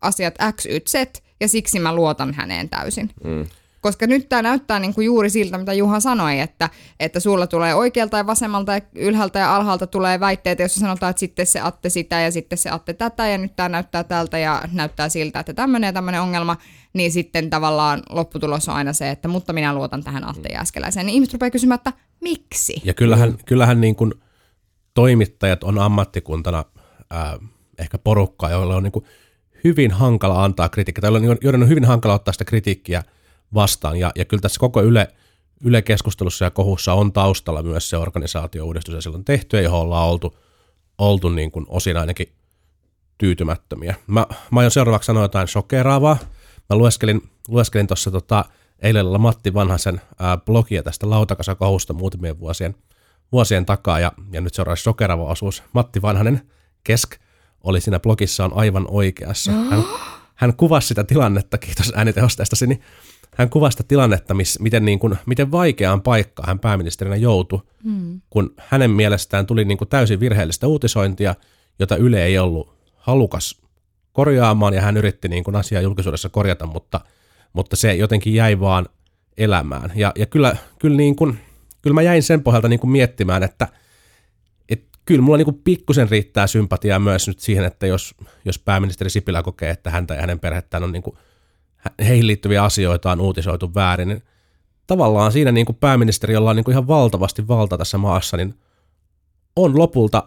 asiat 0.00 0.34
X, 0.52 0.66
Y, 0.66 0.80
Z, 0.88 1.22
ja 1.40 1.48
siksi 1.48 1.80
mä 1.80 1.94
luotan 1.94 2.34
häneen 2.34 2.68
täysin. 2.68 3.10
Mm. 3.24 3.46
Koska 3.86 4.06
nyt 4.06 4.28
tämä 4.28 4.42
näyttää 4.42 4.78
niinku 4.78 5.00
juuri 5.00 5.30
siltä, 5.30 5.58
mitä 5.58 5.72
Juha 5.72 6.00
sanoi, 6.00 6.40
että, 6.40 6.70
että 7.00 7.20
sulla 7.20 7.46
tulee 7.46 7.74
oikealta 7.74 8.16
ja 8.16 8.26
vasemmalta 8.26 8.72
ja 8.72 8.80
ylhäältä 8.94 9.38
ja 9.38 9.56
alhaalta 9.56 9.86
tulee 9.86 10.20
väitteitä, 10.20 10.62
jossa 10.62 10.80
sanotaan, 10.80 11.10
että 11.10 11.20
sitten 11.20 11.46
se 11.46 11.60
Atte 11.60 11.90
sitä 11.90 12.20
ja 12.20 12.32
sitten 12.32 12.58
se 12.58 12.70
Atte 12.70 12.92
tätä 12.92 13.28
ja 13.28 13.38
nyt 13.38 13.56
tämä 13.56 13.68
näyttää 13.68 14.04
tältä 14.04 14.38
ja 14.38 14.62
näyttää 14.72 15.08
siltä, 15.08 15.40
että 15.40 15.54
tämmöinen 15.54 15.88
ja 15.88 15.92
tämmöinen 15.92 16.20
ongelma, 16.20 16.56
niin 16.92 17.12
sitten 17.12 17.50
tavallaan 17.50 18.02
lopputulos 18.10 18.68
on 18.68 18.74
aina 18.74 18.92
se, 18.92 19.10
että 19.10 19.28
mutta 19.28 19.52
minä 19.52 19.74
luotan 19.74 20.04
tähän 20.04 20.28
Atte 20.28 20.48
Jääskeläiseen. 20.52 21.06
Niin 21.06 21.14
ihmiset 21.14 21.32
rupeaa 21.32 21.50
kysymään, 21.50 21.78
että 21.78 21.92
miksi? 22.20 22.82
Ja 22.84 22.94
kyllähän, 22.94 23.34
kyllähän 23.46 23.80
niin 23.80 23.96
kuin 23.96 24.14
toimittajat 24.94 25.64
on 25.64 25.78
ammattikuntana 25.78 26.64
ää, 27.10 27.38
ehkä 27.78 27.98
porukkaa, 27.98 28.50
joilla 28.50 28.76
on 28.76 28.82
niin 28.82 28.92
kuin 28.92 29.04
hyvin 29.64 29.90
hankala 29.90 30.44
antaa 30.44 30.68
kritiikkiä, 30.68 31.02
tai 31.02 31.10
on- 31.10 31.38
joiden 31.40 31.62
on 31.62 31.68
hyvin 31.68 31.84
hankala 31.84 32.14
ottaa 32.14 32.32
sitä 32.32 32.44
kritiikkiä 32.44 33.02
vastaan. 33.54 33.96
Ja, 33.96 34.12
ja 34.14 34.24
kyllä 34.24 34.40
tässä 34.40 34.60
koko 34.60 34.82
Yle, 34.82 35.08
Yle-keskustelussa 35.64 36.44
ja 36.44 36.50
kohussa 36.50 36.92
on 36.92 37.12
taustalla 37.12 37.62
myös 37.62 37.90
se 37.90 37.96
organisaatio-uudistus, 37.96 38.94
ja 38.94 39.00
silloin 39.00 39.24
tehty, 39.24 39.62
johon 39.62 39.80
ollaan 39.80 40.08
oltu, 40.08 40.38
oltu 40.98 41.28
niin 41.28 41.50
kuin 41.50 41.66
osin 41.68 41.96
ainakin 41.96 42.32
tyytymättömiä. 43.18 43.94
Mä, 44.06 44.26
mä 44.50 44.60
aion 44.60 44.70
seuraavaksi 44.70 45.06
sanoa 45.06 45.24
jotain 45.24 45.48
shokeraavaa. 45.48 46.16
Mä 46.70 46.76
lueskelin, 46.76 47.30
lueskelin 47.48 47.86
tuossa 47.86 48.10
tota, 48.10 48.44
eilen 48.78 49.20
Matti 49.20 49.54
Vanhasen 49.54 50.00
ää, 50.18 50.36
blogia 50.36 50.82
tästä 50.82 51.10
lautakasakohusta 51.10 51.92
muutamien 51.92 52.40
vuosien, 52.40 52.74
vuosien 53.32 53.66
takaa, 53.66 54.00
ja, 54.00 54.12
ja 54.32 54.40
nyt 54.40 54.54
seuraavaksi 54.54 54.82
shokeraava 54.82 55.24
osuus. 55.24 55.62
Matti 55.72 56.02
Vanhanen, 56.02 56.50
kesk, 56.84 57.14
oli 57.64 57.80
siinä 57.80 58.00
blogissaan 58.00 58.52
aivan 58.54 58.86
oikeassa. 58.88 59.52
Hän, 59.52 59.84
hän 60.34 60.56
kuvasi 60.56 60.88
sitä 60.88 61.04
tilannetta, 61.04 61.58
kiitos 61.58 61.92
äänitehosteestasi, 61.96 62.66
niin 62.66 62.82
hän 63.36 63.50
kuvasi 63.50 63.74
sitä 63.74 63.88
tilannetta, 63.88 64.34
miss, 64.34 64.60
miten, 64.60 64.84
niin 64.84 64.98
kuin, 64.98 65.18
miten 65.26 65.52
vaikeaan 65.52 66.02
paikkaan 66.02 66.48
hän 66.48 66.58
pääministerinä 66.58 67.16
joutui, 67.16 67.60
hmm. 67.84 68.20
kun 68.30 68.54
hänen 68.56 68.90
mielestään 68.90 69.46
tuli 69.46 69.64
niin 69.64 69.78
kuin 69.78 69.88
täysin 69.88 70.20
virheellistä 70.20 70.66
uutisointia, 70.66 71.34
jota 71.78 71.96
Yle 71.96 72.24
ei 72.24 72.38
ollut 72.38 72.76
halukas 72.94 73.62
korjaamaan, 74.12 74.74
ja 74.74 74.80
hän 74.80 74.96
yritti 74.96 75.28
niin 75.28 75.44
kuin 75.44 75.56
asiaa 75.56 75.82
julkisuudessa 75.82 76.28
korjata, 76.28 76.66
mutta, 76.66 77.00
mutta 77.52 77.76
se 77.76 77.94
jotenkin 77.94 78.34
jäi 78.34 78.60
vaan 78.60 78.86
elämään. 79.38 79.92
Ja, 79.94 80.12
ja 80.18 80.26
kyllä, 80.26 80.56
kyllä, 80.78 80.96
niin 80.96 81.16
kuin, 81.16 81.38
kyllä 81.82 81.94
mä 81.94 82.02
jäin 82.02 82.22
sen 82.22 82.42
pohjalta 82.42 82.68
niin 82.68 82.80
kuin 82.80 82.90
miettimään, 82.90 83.42
että 83.42 83.68
et 84.68 84.84
kyllä 85.04 85.22
mulla 85.22 85.38
niin 85.38 85.62
pikkusen 85.64 86.10
riittää 86.10 86.46
sympatiaa 86.46 86.98
myös 86.98 87.28
nyt 87.28 87.40
siihen, 87.40 87.64
että 87.64 87.86
jos, 87.86 88.14
jos 88.44 88.58
pääministeri 88.58 89.10
Sipilä 89.10 89.42
kokee, 89.42 89.70
että 89.70 89.90
häntä 89.90 90.14
ja 90.14 90.20
hänen 90.20 90.40
perhettään 90.40 90.84
on 90.84 90.92
niin 90.92 91.02
kuin, 91.02 91.16
heihin 92.06 92.26
liittyviä 92.26 92.64
asioita 92.64 93.12
on 93.12 93.20
uutisoitu 93.20 93.74
väärin, 93.74 94.08
niin 94.08 94.22
tavallaan 94.86 95.32
siinä 95.32 95.52
niin 95.52 95.66
kuin 95.66 95.76
pääministeri, 95.76 96.34
jolla 96.34 96.50
on 96.50 96.56
niin 96.56 96.64
kuin 96.64 96.72
ihan 96.72 96.88
valtavasti 96.88 97.48
valta 97.48 97.78
tässä 97.78 97.98
maassa, 97.98 98.36
niin 98.36 98.54
on 99.56 99.78
lopulta 99.78 100.22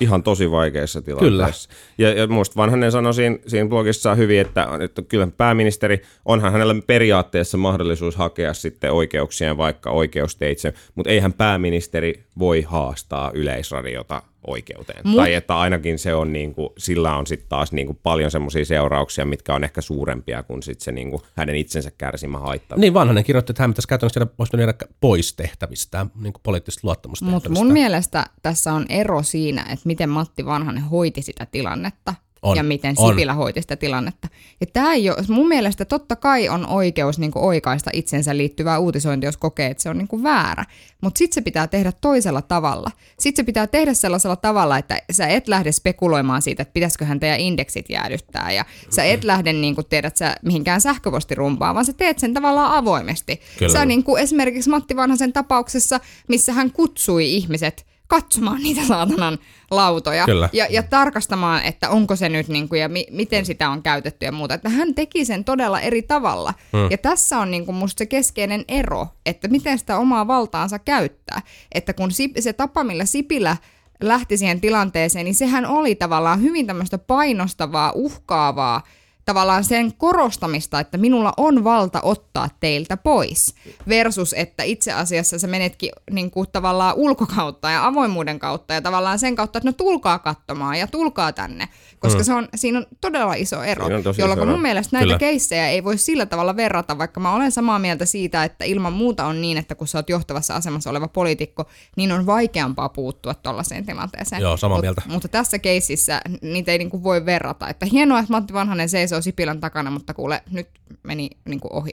Ihan 0.00 0.22
tosi 0.22 0.50
vaikeassa 0.50 1.02
tilanteessa. 1.02 1.68
Kyllä. 1.68 2.10
Ja, 2.10 2.20
ja 2.20 2.26
muista 2.26 2.56
vanhanen 2.56 2.92
sanoi 2.92 3.14
siinä, 3.14 3.38
siinä 3.46 3.68
blogissaan 3.68 4.18
hyvin, 4.18 4.40
että, 4.40 4.68
että 4.80 5.02
kyllä 5.02 5.28
pääministeri, 5.36 6.02
onhan 6.24 6.52
hänellä 6.52 6.74
periaatteessa 6.86 7.58
mahdollisuus 7.58 8.16
hakea 8.16 8.54
sitten 8.54 8.92
oikeuksien 8.92 9.56
vaikka 9.56 9.90
oikeusteitse, 9.90 10.74
mutta 10.94 11.10
eihän 11.10 11.32
pääministeri 11.32 12.24
voi 12.38 12.62
haastaa 12.62 13.30
yleisradiota 13.34 14.22
oikeuteen. 14.46 15.06
Mut- 15.06 15.16
Tai 15.16 15.34
että 15.34 15.58
ainakin 15.58 15.98
se 15.98 16.14
on 16.14 16.32
niin 16.32 16.54
kuin, 16.54 16.68
sillä 16.78 17.16
on 17.16 17.26
sitten 17.26 17.48
taas 17.48 17.72
niin 17.72 17.86
kuin 17.86 17.98
paljon 18.02 18.30
semmoisia 18.30 18.64
seurauksia, 18.64 19.24
mitkä 19.24 19.54
on 19.54 19.64
ehkä 19.64 19.80
suurempia 19.80 20.42
kuin 20.42 20.62
sit 20.62 20.80
se 20.80 20.92
niin 20.92 21.10
kuin 21.10 21.22
hänen 21.36 21.56
itsensä 21.56 21.90
kärsimä 21.98 22.38
haitta. 22.38 22.76
Niin 22.76 22.94
vanhanen 22.94 23.24
kirjoitti, 23.24 23.52
että 23.52 23.62
hän 23.62 23.70
pitäisi 23.70 23.88
käytännössä 23.88 24.20
jäädä- 24.20 24.32
voisi 24.38 24.56
jäädä 24.56 24.74
pois 25.00 25.34
tehtävistään, 25.34 26.10
niin 26.20 26.32
kuin 26.32 26.42
poliittisesta 26.42 26.86
Mutta 27.20 27.48
mun 27.48 27.72
mielestä 27.72 28.26
tässä 28.42 28.72
on 28.72 28.86
ero 28.88 29.22
siinä, 29.22 29.62
että 29.62 29.82
miten 29.84 30.10
Matti 30.10 30.46
Vanhanen 30.46 30.82
hoiti 30.82 31.22
sitä 31.22 31.46
tilannetta. 31.46 32.14
On, 32.44 32.56
ja 32.56 32.62
miten 32.62 32.94
on. 32.98 33.12
Sipilä 33.12 33.34
hoiti 33.34 33.62
sitä 33.62 33.76
tilannetta. 33.76 34.28
Ja 34.60 34.66
tämä 34.72 34.92
ei 34.92 35.10
ole, 35.10 35.16
mun 35.28 35.48
mielestä 35.48 35.84
totta 35.84 36.16
kai 36.16 36.48
on 36.48 36.66
oikeus 36.66 37.18
niin 37.18 37.32
oikaista 37.34 37.90
itsensä 37.92 38.36
liittyvää 38.36 38.78
uutisointia, 38.78 39.28
jos 39.28 39.36
kokee, 39.36 39.70
että 39.70 39.82
se 39.82 39.90
on 39.90 39.98
niin 39.98 40.22
väärä. 40.22 40.64
Mutta 41.00 41.18
sitten 41.18 41.34
se 41.34 41.40
pitää 41.40 41.66
tehdä 41.66 41.92
toisella 42.00 42.42
tavalla. 42.42 42.90
Sitten 43.18 43.42
se 43.42 43.46
pitää 43.46 43.66
tehdä 43.66 43.94
sellaisella 43.94 44.36
tavalla, 44.36 44.78
että 44.78 44.98
sä 45.10 45.26
et 45.26 45.48
lähde 45.48 45.72
spekuloimaan 45.72 46.42
siitä, 46.42 46.62
että 46.62 46.72
pitäisiköhän 46.72 47.20
teidän 47.20 47.40
indeksit 47.40 47.90
jäädyttää. 47.90 48.52
Ja 48.52 48.64
sä 48.90 49.04
et 49.04 49.24
lähde, 49.24 49.52
niin 49.52 49.74
kuin, 49.74 49.86
tiedät 49.86 50.16
sä, 50.16 50.36
mihinkään 50.42 50.80
sähköpostirumpaan, 50.80 51.74
vaan 51.74 51.84
sä 51.84 51.92
teet 51.92 52.18
sen 52.18 52.34
tavallaan 52.34 52.74
avoimesti. 52.74 53.40
Kyllä. 53.58 53.72
Sä 53.72 53.84
niin 53.84 54.04
kuin 54.04 54.22
esimerkiksi 54.22 54.70
Matti 54.70 54.96
Vanhasen 54.96 55.32
tapauksessa, 55.32 56.00
missä 56.28 56.52
hän 56.52 56.72
kutsui 56.72 57.34
ihmiset– 57.34 57.86
katsomaan 58.06 58.62
niitä 58.62 58.84
saatanan 58.86 59.38
lautoja 59.70 60.26
Ja, 60.52 60.66
ja 60.70 60.82
tarkastamaan, 60.82 61.62
että 61.62 61.90
onko 61.90 62.16
se 62.16 62.28
nyt 62.28 62.48
niin 62.48 62.68
kuin, 62.68 62.80
ja 62.80 62.88
mi, 62.88 63.06
miten 63.10 63.46
sitä 63.46 63.70
on 63.70 63.82
käytetty 63.82 64.26
ja 64.26 64.32
muuta. 64.32 64.54
Että 64.54 64.68
hän 64.68 64.94
teki 64.94 65.24
sen 65.24 65.44
todella 65.44 65.80
eri 65.80 66.02
tavalla. 66.02 66.54
Hmm. 66.72 66.90
Ja 66.90 66.98
tässä 66.98 67.38
on 67.38 67.50
niin 67.50 67.66
kuin 67.66 67.76
musta 67.76 67.98
se 67.98 68.06
keskeinen 68.06 68.64
ero, 68.68 69.06
että 69.26 69.48
miten 69.48 69.78
sitä 69.78 69.98
omaa 69.98 70.26
valtaansa 70.26 70.78
käyttää. 70.78 71.42
Että 71.72 71.92
kun 71.92 72.10
se 72.40 72.52
tapa, 72.52 72.84
millä 72.84 73.04
Sipilä 73.04 73.56
lähti 74.00 74.36
siihen 74.36 74.60
tilanteeseen, 74.60 75.24
niin 75.24 75.34
sehän 75.34 75.66
oli 75.66 75.94
tavallaan 75.94 76.42
hyvin 76.42 76.66
tämmöistä 76.66 76.98
painostavaa, 76.98 77.92
uhkaavaa, 77.94 78.82
tavallaan 79.24 79.64
sen 79.64 79.92
korostamista, 79.94 80.80
että 80.80 80.98
minulla 80.98 81.32
on 81.36 81.64
valta 81.64 82.00
ottaa 82.02 82.48
teiltä 82.60 82.96
pois, 82.96 83.54
versus 83.88 84.34
että 84.38 84.62
itse 84.62 84.92
asiassa 84.92 85.38
sä 85.38 85.46
menetkin 85.46 85.90
niin 86.10 86.30
kuin 86.30 86.46
tavallaan 86.52 86.94
ulkokautta 86.96 87.70
ja 87.70 87.86
avoimuuden 87.86 88.38
kautta 88.38 88.74
ja 88.74 88.82
tavallaan 88.82 89.18
sen 89.18 89.36
kautta, 89.36 89.58
että 89.58 89.68
no 89.68 89.72
tulkaa 89.72 90.18
katsomaan 90.18 90.78
ja 90.78 90.86
tulkaa 90.86 91.32
tänne, 91.32 91.68
koska 91.98 92.18
mm. 92.18 92.24
se 92.24 92.34
on, 92.34 92.48
siinä 92.54 92.78
on 92.78 92.86
todella 93.00 93.34
iso 93.34 93.62
ero, 93.62 93.88
jolloin 94.18 94.48
mun 94.48 94.62
mielestä 94.62 94.96
näitä 94.96 95.06
Kyllä. 95.06 95.18
keissejä 95.18 95.68
ei 95.68 95.84
voi 95.84 95.98
sillä 95.98 96.26
tavalla 96.26 96.56
verrata, 96.56 96.98
vaikka 96.98 97.20
mä 97.20 97.34
olen 97.34 97.52
samaa 97.52 97.78
mieltä 97.78 98.06
siitä, 98.06 98.44
että 98.44 98.64
ilman 98.64 98.92
muuta 98.92 99.26
on 99.26 99.40
niin, 99.40 99.58
että 99.58 99.74
kun 99.74 99.88
sä 99.88 99.98
oot 99.98 100.10
johtavassa 100.10 100.54
asemassa 100.54 100.90
oleva 100.90 101.08
poliitikko, 101.08 101.64
niin 101.96 102.12
on 102.12 102.26
vaikeampaa 102.26 102.88
puuttua 102.88 103.34
tuollaiseen 103.34 103.86
tilanteeseen. 103.86 104.42
Joo, 104.42 104.56
samaa 104.56 104.76
Mut, 104.76 104.82
mieltä. 104.82 105.02
Mutta 105.06 105.28
tässä 105.28 105.58
keississä 105.58 106.20
niitä 106.42 106.72
ei 106.72 106.78
niin 106.78 106.90
kuin 106.90 107.02
voi 107.02 107.26
verrata, 107.26 107.68
että 107.68 107.86
hienoa, 107.86 108.18
että 108.18 108.32
Matti 108.32 108.52
Vanhanen 108.52 108.88
seisoo 108.88 109.13
seisoo 109.14 109.32
Sipilän 109.32 109.60
takana, 109.60 109.90
mutta 109.90 110.14
kuule, 110.14 110.42
nyt 110.50 110.68
meni 111.02 111.30
niin 111.44 111.60
kuin 111.60 111.72
ohi. 111.72 111.92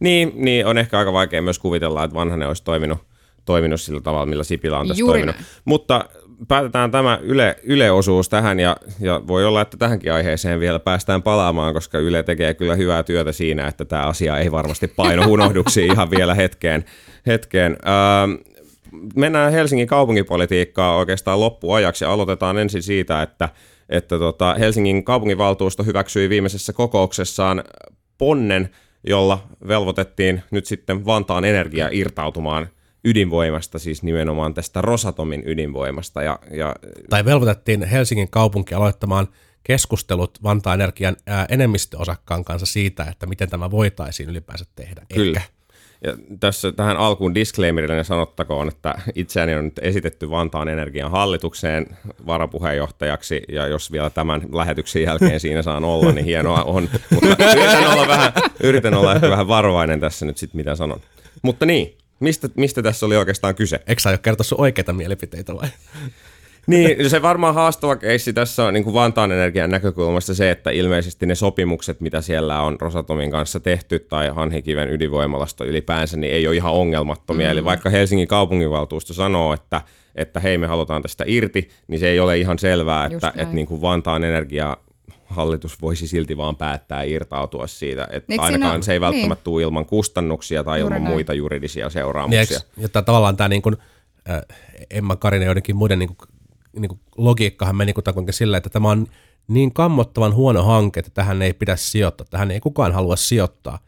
Niin, 0.00 0.32
niin, 0.34 0.66
on 0.66 0.78
ehkä 0.78 0.98
aika 0.98 1.12
vaikea 1.12 1.42
myös 1.42 1.58
kuvitella, 1.58 2.04
että 2.04 2.14
vanhanen 2.14 2.48
olisi 2.48 2.64
toiminut, 2.64 2.98
toiminut 3.44 3.80
sillä 3.80 4.00
tavalla, 4.00 4.26
millä 4.26 4.44
Sipilä 4.44 4.78
on 4.78 4.88
tässä 4.88 5.00
Juuri 5.00 5.18
toiminut. 5.18 5.36
Näin. 5.36 5.46
Mutta 5.64 6.04
päätetään 6.48 6.90
tämä 6.90 7.18
Yle, 7.22 7.56
Yle-osuus 7.62 8.28
tähän 8.28 8.60
ja, 8.60 8.76
ja 9.00 9.20
voi 9.26 9.44
olla, 9.44 9.60
että 9.60 9.76
tähänkin 9.76 10.12
aiheeseen 10.12 10.60
vielä 10.60 10.78
päästään 10.78 11.22
palaamaan, 11.22 11.74
koska 11.74 11.98
Yle 11.98 12.22
tekee 12.22 12.54
kyllä 12.54 12.74
hyvää 12.74 13.02
työtä 13.02 13.32
siinä, 13.32 13.66
että 13.66 13.84
tämä 13.84 14.06
asia 14.06 14.38
ei 14.38 14.52
varmasti 14.52 14.88
paino 14.88 15.26
unohduksiin 15.32 15.92
ihan 15.92 16.10
vielä 16.10 16.34
hetkeen. 16.34 16.84
hetkeen. 17.26 17.76
Öö, 17.86 18.52
mennään 19.16 19.52
Helsingin 19.52 19.86
kaupunkipolitiikkaa 19.86 20.96
oikeastaan 20.96 21.40
loppuajaksi 21.40 22.04
ja 22.04 22.12
aloitetaan 22.12 22.58
ensin 22.58 22.82
siitä, 22.82 23.22
että 23.22 23.48
että 23.92 24.18
tota, 24.18 24.54
Helsingin 24.54 25.04
kaupunginvaltuusto 25.04 25.82
hyväksyi 25.84 26.28
viimeisessä 26.28 26.72
kokouksessaan 26.72 27.64
ponnen, 28.18 28.70
jolla 29.06 29.48
velvoitettiin 29.68 30.42
nyt 30.50 30.66
sitten 30.66 31.06
Vantaan 31.06 31.44
Energia 31.44 31.88
irtautumaan 31.92 32.68
ydinvoimasta, 33.04 33.78
siis 33.78 34.02
nimenomaan 34.02 34.54
tästä 34.54 34.80
Rosatomin 34.82 35.42
ydinvoimasta. 35.46 36.22
Ja, 36.22 36.38
ja... 36.50 36.76
Tai 37.10 37.24
velvoitettiin 37.24 37.82
Helsingin 37.82 38.30
kaupunki 38.30 38.74
aloittamaan 38.74 39.28
keskustelut 39.62 40.38
Vantaan 40.42 40.80
Energian 40.80 41.16
enemmistöosakkaan 41.48 42.44
kanssa 42.44 42.66
siitä, 42.66 43.04
että 43.04 43.26
miten 43.26 43.50
tämä 43.50 43.70
voitaisiin 43.70 44.28
ylipäänsä 44.28 44.64
tehdä. 44.76 45.02
Kyllä. 45.14 45.40
Eikä 45.40 45.52
ja 46.04 46.16
tässä 46.40 46.72
tähän 46.72 46.96
alkuun 46.96 47.34
disclaimerille 47.34 48.04
sanottakoon, 48.04 48.68
että 48.68 48.94
itseäni 49.14 49.54
on 49.54 49.64
nyt 49.64 49.78
esitetty 49.82 50.30
Vantaan 50.30 50.68
Energian 50.68 51.10
hallitukseen 51.10 51.86
varapuheenjohtajaksi, 52.26 53.42
ja 53.48 53.66
jos 53.66 53.92
vielä 53.92 54.10
tämän 54.10 54.42
lähetyksen 54.52 55.02
jälkeen 55.02 55.40
siinä 55.40 55.62
saan 55.62 55.84
olla, 55.84 56.12
niin 56.12 56.24
hienoa 56.24 56.62
on. 56.62 56.88
Mutta 57.10 57.52
yritän 57.56 57.92
olla, 57.92 58.08
vähän, 58.08 58.32
yritän 58.62 58.94
olla 58.94 59.14
ehkä 59.14 59.30
vähän 59.30 59.48
varovainen 59.48 60.00
tässä 60.00 60.26
nyt 60.26 60.36
sitten, 60.36 60.56
mitä 60.56 60.76
sanon. 60.76 61.00
Mutta 61.42 61.66
niin, 61.66 61.96
mistä, 62.20 62.48
mistä 62.54 62.82
tässä 62.82 63.06
oli 63.06 63.16
oikeastaan 63.16 63.54
kyse? 63.54 63.80
Eikö 63.86 64.02
sä 64.02 64.08
ole 64.10 64.18
kertoa 64.18 64.44
sun 64.44 64.60
oikeita 64.60 64.92
mielipiteitä 64.92 65.54
vai? 65.54 65.68
Niin, 66.66 67.10
se 67.10 67.22
varmaan 67.22 67.54
haastava 67.54 67.96
keissi 67.96 68.32
tässä 68.32 68.64
on 68.64 68.74
niin 68.74 68.84
kuin 68.84 68.94
Vantaan 68.94 69.32
Energian 69.32 69.70
näkökulmasta 69.70 70.34
se, 70.34 70.50
että 70.50 70.70
ilmeisesti 70.70 71.26
ne 71.26 71.34
sopimukset, 71.34 72.00
mitä 72.00 72.20
siellä 72.20 72.60
on 72.60 72.76
Rosatomin 72.80 73.30
kanssa 73.30 73.60
tehty 73.60 73.98
tai 73.98 74.28
Hanhikiven 74.28 74.90
ydinvoimalasta 74.90 75.64
ylipäänsä, 75.64 76.16
niin 76.16 76.32
ei 76.32 76.46
ole 76.46 76.56
ihan 76.56 76.72
ongelmattomia. 76.72 77.46
Mm. 77.46 77.52
Eli 77.52 77.64
vaikka 77.64 77.90
Helsingin 77.90 78.28
kaupunginvaltuusto 78.28 79.14
sanoo, 79.14 79.52
että, 79.52 79.80
että 80.14 80.40
hei 80.40 80.58
me 80.58 80.66
halutaan 80.66 81.02
tästä 81.02 81.24
irti, 81.26 81.68
niin 81.88 82.00
se 82.00 82.08
ei 82.08 82.20
ole 82.20 82.38
ihan 82.38 82.58
selvää, 82.58 83.06
että, 83.06 83.32
että 83.36 83.54
niin 83.54 83.66
kuin 83.66 83.80
Vantaan 83.80 84.24
Energia 84.24 84.76
hallitus 85.24 85.82
voisi 85.82 86.08
silti 86.08 86.36
vaan 86.36 86.56
päättää 86.56 87.02
irtautua 87.02 87.66
siitä. 87.66 88.08
Että 88.10 88.32
niin, 88.32 88.40
ainakaan 88.40 88.74
on, 88.74 88.82
se 88.82 88.92
ei 88.92 89.00
välttämättä 89.00 89.34
niin. 89.34 89.44
tule 89.44 89.62
ilman 89.62 89.86
kustannuksia 89.86 90.64
tai 90.64 90.80
Juuri 90.80 90.94
ilman 90.94 91.04
näin. 91.04 91.14
muita 91.14 91.34
juridisia 91.34 91.90
seuraamuksia. 91.90 92.58
Niin, 92.76 92.90
ja 92.94 93.02
tavallaan 93.02 93.36
tämä 93.36 93.48
niin 93.48 93.62
kuin, 93.62 93.76
äh, 94.30 94.40
Emma 94.90 95.16
Karinen 95.16 95.44
ja 95.44 95.48
joidenkin 95.48 95.76
muiden 95.76 95.98
niin 95.98 96.08
kuin 96.16 96.28
niin 96.76 96.88
kuin 96.88 97.00
logiikkahan 97.16 97.76
meni 97.76 97.92
kutakuinkin 97.92 98.34
sillä, 98.34 98.56
että 98.56 98.70
tämä 98.70 98.90
on 98.90 99.06
niin 99.48 99.72
kammottavan 99.72 100.34
huono 100.34 100.62
hanke, 100.62 101.00
että 101.00 101.10
tähän 101.14 101.42
ei 101.42 101.52
pidä 101.52 101.76
sijoittaa, 101.76 102.26
tähän 102.30 102.50
ei 102.50 102.60
kukaan 102.60 102.92
halua 102.92 103.16
sijoittaa. 103.16 103.78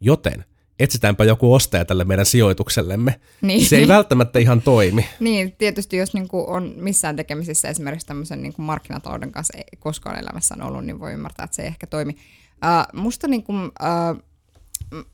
Joten 0.00 0.44
etsitäänpä 0.78 1.24
joku 1.24 1.54
ostaja 1.54 1.84
tälle 1.84 2.04
meidän 2.04 2.26
sijoituksellemme. 2.26 3.20
Niin. 3.40 3.66
Se 3.66 3.76
ei 3.76 3.88
välttämättä 3.88 4.38
ihan 4.38 4.62
toimi. 4.62 5.06
Niin, 5.20 5.52
tietysti 5.52 5.96
jos 5.96 6.14
niin 6.14 6.28
kuin 6.28 6.46
on 6.46 6.74
missään 6.76 7.16
tekemisissä 7.16 7.68
esimerkiksi 7.68 8.06
tämmöisen 8.06 8.42
niin 8.42 8.52
kuin 8.52 8.66
markkinatalouden 8.66 9.32
kanssa 9.32 9.58
koskaan 9.78 10.18
elämässä 10.18 10.54
on 10.54 10.62
ollut, 10.62 10.84
niin 10.84 11.00
voi 11.00 11.12
ymmärtää, 11.12 11.44
että 11.44 11.56
se 11.56 11.62
ei 11.62 11.68
ehkä 11.68 11.86
toimi. 11.86 12.12
Uh, 12.12 13.00
musta 13.00 13.28
niin 13.28 13.42
kuin, 13.42 13.64
uh, 13.64 14.22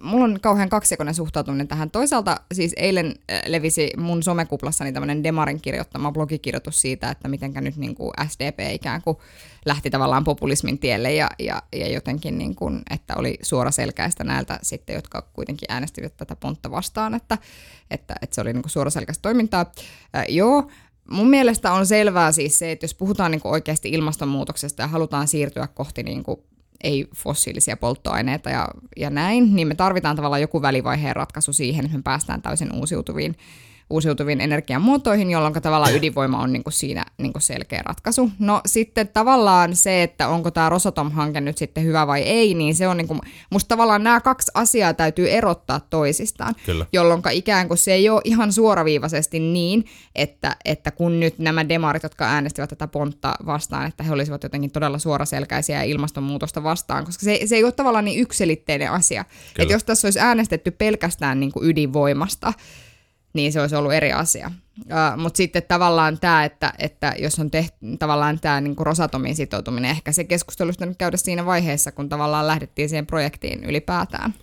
mulla 0.02 0.24
on 0.24 0.38
kauhean 0.40 0.68
kaksijakoinen 0.68 1.14
suhtautuminen 1.14 1.68
tähän. 1.68 1.90
Toisaalta 1.90 2.40
siis 2.54 2.74
eilen 2.76 3.06
äh, 3.06 3.42
levisi 3.46 3.90
mun 3.96 4.22
somekuplassani 4.22 4.92
tämmöinen 4.92 5.24
Demarin 5.24 5.60
kirjoittama 5.60 6.12
blogikirjoitus 6.12 6.80
siitä, 6.80 7.10
että 7.10 7.28
mitenkä 7.28 7.60
nyt 7.60 7.76
niin 7.76 7.94
kuin 7.94 8.12
SDP 8.28 8.58
ikään 8.72 9.02
kuin 9.02 9.16
lähti 9.66 9.90
tavallaan 9.90 10.24
populismin 10.24 10.78
tielle 10.78 11.14
ja, 11.14 11.30
ja, 11.38 11.62
ja 11.72 11.88
jotenkin, 11.88 12.38
niin 12.38 12.54
kuin, 12.54 12.82
että 12.90 13.14
oli 13.16 13.38
suoraselkäistä 13.42 14.24
näiltä 14.24 14.58
sitten, 14.62 14.94
jotka 14.94 15.22
kuitenkin 15.32 15.72
äänestivät 15.72 16.16
tätä 16.16 16.36
pontta 16.36 16.70
vastaan, 16.70 17.14
että, 17.14 17.38
että, 17.90 18.14
että 18.22 18.34
se 18.34 18.40
oli 18.40 18.52
niin 18.52 18.62
kuin 18.62 18.70
suoraselkäistä 18.70 19.22
toimintaa. 19.22 19.72
Äh, 20.16 20.24
joo, 20.28 20.68
mun 21.10 21.30
mielestä 21.30 21.72
on 21.72 21.86
selvää 21.86 22.32
siis 22.32 22.58
se, 22.58 22.72
että 22.72 22.84
jos 22.84 22.94
puhutaan 22.94 23.30
niin 23.30 23.40
oikeasti 23.44 23.88
ilmastonmuutoksesta 23.88 24.82
ja 24.82 24.88
halutaan 24.88 25.28
siirtyä 25.28 25.66
kohti 25.66 26.02
niin 26.02 26.24
ei 26.84 27.08
fossiilisia 27.16 27.76
polttoaineita 27.76 28.50
ja, 28.50 28.68
ja 28.96 29.10
näin, 29.10 29.56
niin 29.56 29.68
me 29.68 29.74
tarvitaan 29.74 30.16
tavallaan 30.16 30.40
joku 30.40 30.62
välivaiheen 30.62 31.16
ratkaisu 31.16 31.52
siihen, 31.52 31.84
että 31.84 31.96
me 31.96 32.02
päästään 32.02 32.42
täysin 32.42 32.74
uusiutuviin 32.74 33.36
uusiutuviin 33.90 34.40
energiamuotoihin, 34.40 35.30
jolloin 35.30 35.54
tavallaan 35.54 35.94
ydinvoima 35.94 36.42
on 36.42 36.52
niin 36.52 36.64
kuin 36.64 36.72
siinä 36.72 37.04
niin 37.18 37.32
kuin 37.32 37.42
selkeä 37.42 37.82
ratkaisu. 37.84 38.30
No 38.38 38.60
sitten 38.66 39.08
tavallaan 39.08 39.76
se, 39.76 40.02
että 40.02 40.28
onko 40.28 40.50
tämä 40.50 40.68
Rosatom-hanke 40.68 41.40
nyt 41.40 41.58
sitten 41.58 41.84
hyvä 41.84 42.06
vai 42.06 42.22
ei, 42.22 42.54
niin 42.54 42.74
se 42.74 42.88
on 42.88 42.96
niin 42.96 43.08
kuin, 43.08 43.20
musta 43.50 43.68
tavallaan 43.68 44.04
nämä 44.04 44.20
kaksi 44.20 44.52
asiaa 44.54 44.94
täytyy 44.94 45.30
erottaa 45.30 45.80
toisistaan, 45.80 46.54
Kyllä. 46.66 46.86
jolloin 46.92 47.22
ikään 47.32 47.68
kuin 47.68 47.78
se 47.78 47.92
ei 47.92 48.08
ole 48.08 48.20
ihan 48.24 48.52
suoraviivaisesti 48.52 49.40
niin, 49.40 49.84
että, 50.14 50.56
että 50.64 50.90
kun 50.90 51.20
nyt 51.20 51.38
nämä 51.38 51.68
demarit, 51.68 52.02
jotka 52.02 52.24
äänestivät 52.24 52.70
tätä 52.70 52.86
pontta 52.86 53.34
vastaan, 53.46 53.86
että 53.86 54.04
he 54.04 54.12
olisivat 54.12 54.42
jotenkin 54.42 54.70
todella 54.70 54.98
suoraselkäisiä 54.98 55.76
ja 55.76 55.82
ilmastonmuutosta 55.82 56.62
vastaan, 56.62 57.04
koska 57.04 57.24
se, 57.24 57.40
se 57.46 57.56
ei 57.56 57.64
ole 57.64 57.72
tavallaan 57.72 58.04
niin 58.04 58.20
yksilitteinen 58.20 58.90
asia. 58.90 59.24
Että 59.58 59.74
jos 59.74 59.84
tässä 59.84 60.06
olisi 60.06 60.20
äänestetty 60.20 60.70
pelkästään 60.70 61.40
niin 61.40 61.52
kuin 61.52 61.70
ydinvoimasta, 61.70 62.52
niin 63.38 63.52
se 63.52 63.60
olisi 63.60 63.76
ollut 63.76 63.92
eri 63.92 64.12
asia. 64.12 64.50
Uh, 64.78 65.22
Mutta 65.22 65.36
sitten 65.36 65.62
tavallaan 65.62 66.18
tämä, 66.18 66.44
että, 66.44 66.72
että 66.78 67.14
jos 67.18 67.38
on 67.38 67.50
tehty 67.50 67.76
tavallaan 67.98 68.40
tämä 68.40 68.60
niin 68.60 68.74
Rosatomin 68.78 69.36
sitoutuminen, 69.36 69.90
ehkä 69.90 70.12
se 70.12 70.24
keskustelusta 70.24 70.86
nyt 70.86 70.98
käydä 70.98 71.16
siinä 71.16 71.46
vaiheessa, 71.46 71.92
kun 71.92 72.08
tavallaan 72.08 72.46
lähdettiin 72.46 72.88
siihen 72.88 73.06
projektiin 73.06 73.64
ylipäätään. 73.64 74.34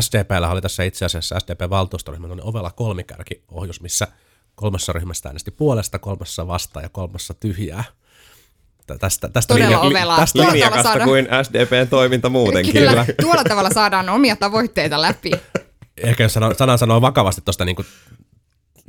SDPllä 0.00 0.50
oli 0.50 0.60
tässä 0.60 0.82
itse 0.82 1.04
asiassa 1.04 1.38
SDP-valtuustoryhmä 1.38 2.28
ovella 2.42 2.70
kolmikärki-ohjus, 2.70 3.80
missä 3.80 4.06
kolmessa 4.54 4.92
ryhmästä 4.92 5.28
äänesti 5.28 5.50
puolesta, 5.50 5.98
kolmessa 5.98 6.46
vastaan 6.46 6.82
ja 6.82 6.88
kolmessa 6.88 7.34
tyhjää. 7.34 7.84
Tästä, 9.00 9.28
tästä 9.28 9.54
linja, 9.54 9.80
ovela. 9.80 10.16
Tästä 10.16 10.38
linjakasta 10.38 10.82
saada... 10.82 11.04
kuin 11.04 11.28
SDPn 11.42 11.88
toiminta 11.90 12.28
muutenkin. 12.28 12.72
Kyllä, 12.72 13.06
tuolla 13.20 13.44
tavalla 13.44 13.70
saadaan 13.70 14.08
omia 14.08 14.36
tavoitteita 14.36 15.02
läpi. 15.02 15.30
Ehkä 15.96 16.22
jos 16.22 16.34
sanan, 16.34 16.54
sanan 16.54 16.78
sanoo 16.78 17.00
vakavasti 17.00 17.40
tuosta 17.44 17.64
niin 17.64 17.76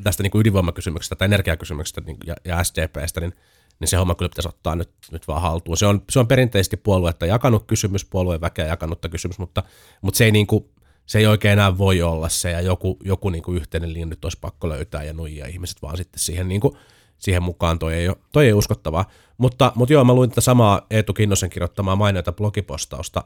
tästä 0.04 0.24
niin 0.24 0.32
kuin 0.32 0.42
ydinvoimakysymyksestä 0.42 1.16
tai 1.16 1.26
energiakysymyksestä 1.26 2.02
niin, 2.02 2.18
ja, 2.26 2.36
ja 2.46 2.64
SDPstä, 2.64 3.22
niin, 3.22 3.34
niin 3.80 3.88
se 3.88 3.98
homma 3.98 4.16
kyllä 4.16 4.30
pitäisi 4.30 4.50
ottaa 4.50 4.76
nyt, 4.76 4.92
nyt 5.12 5.28
vaan 5.28 5.42
haltuun. 5.42 5.78
Se 5.78 5.86
on, 5.86 6.04
se 6.10 6.20
on 6.20 6.28
perinteisesti 6.28 6.78
puoluetta 6.78 7.26
jakanut 7.26 7.64
kysymys, 7.68 8.06
puolueen 8.06 8.42
väkeä 8.42 8.66
jakanutta 8.66 9.10
kysymys, 9.10 9.40
mutta, 9.40 9.64
mutta 10.02 10.18
se, 10.18 10.26
ei 10.26 10.32
niin 10.32 10.48
kuin, 10.48 10.66
se 11.06 11.20
ei 11.20 11.28
oikein 11.28 11.54
enää 11.54 11.78
voi 11.78 12.02
olla 12.02 12.30
se, 12.30 12.52
ja 12.52 12.62
joku, 12.62 12.98
joku 13.04 13.30
niin 13.30 13.44
kuin 13.44 13.58
yhteinen 13.58 13.94
linja 13.94 14.06
nyt 14.06 14.26
olisi 14.26 14.38
pakko 14.42 14.70
löytää 14.70 15.04
ja 15.04 15.14
nuijia 15.14 15.48
ihmiset 15.48 15.82
vaan 15.82 15.98
sitten 15.98 16.20
siihen, 16.20 16.48
niin 16.48 16.62
kuin, 16.62 16.78
siihen 17.18 17.44
mukaan, 17.44 17.80
toi 17.80 17.94
ei, 17.94 18.10
ole, 18.10 18.18
toi 18.32 18.46
ei 18.46 18.54
uskottavaa. 18.54 19.06
Mutta, 19.38 19.72
mutta 19.76 19.94
joo, 19.94 20.04
mä 20.04 20.14
luin 20.14 20.30
tätä 20.30 20.42
samaa 20.42 20.86
Eetu 20.90 21.14
Kinnosen 21.14 21.50
kirjoittamaa 21.50 21.96
mainita 21.96 22.32
blogipostausta 22.32 23.24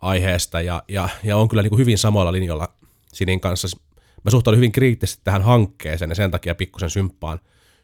aiheesta, 0.00 0.60
ja, 0.60 0.82
ja, 0.88 1.08
ja 1.24 1.36
on 1.36 1.48
kyllä 1.48 1.62
niin 1.62 1.70
kuin 1.70 1.78
hyvin 1.78 1.98
samoilla 1.98 2.32
linjoilla 2.32 2.68
Sinin 3.12 3.40
kanssa. 3.40 3.68
Mä 4.24 4.30
suhtaudun 4.30 4.56
hyvin 4.56 4.72
kriittisesti 4.72 5.20
tähän 5.24 5.42
hankkeeseen, 5.42 6.10
ja 6.10 6.14
sen 6.14 6.30
takia 6.30 6.54
pikkusen 6.54 6.90
symppaan, 6.90 7.40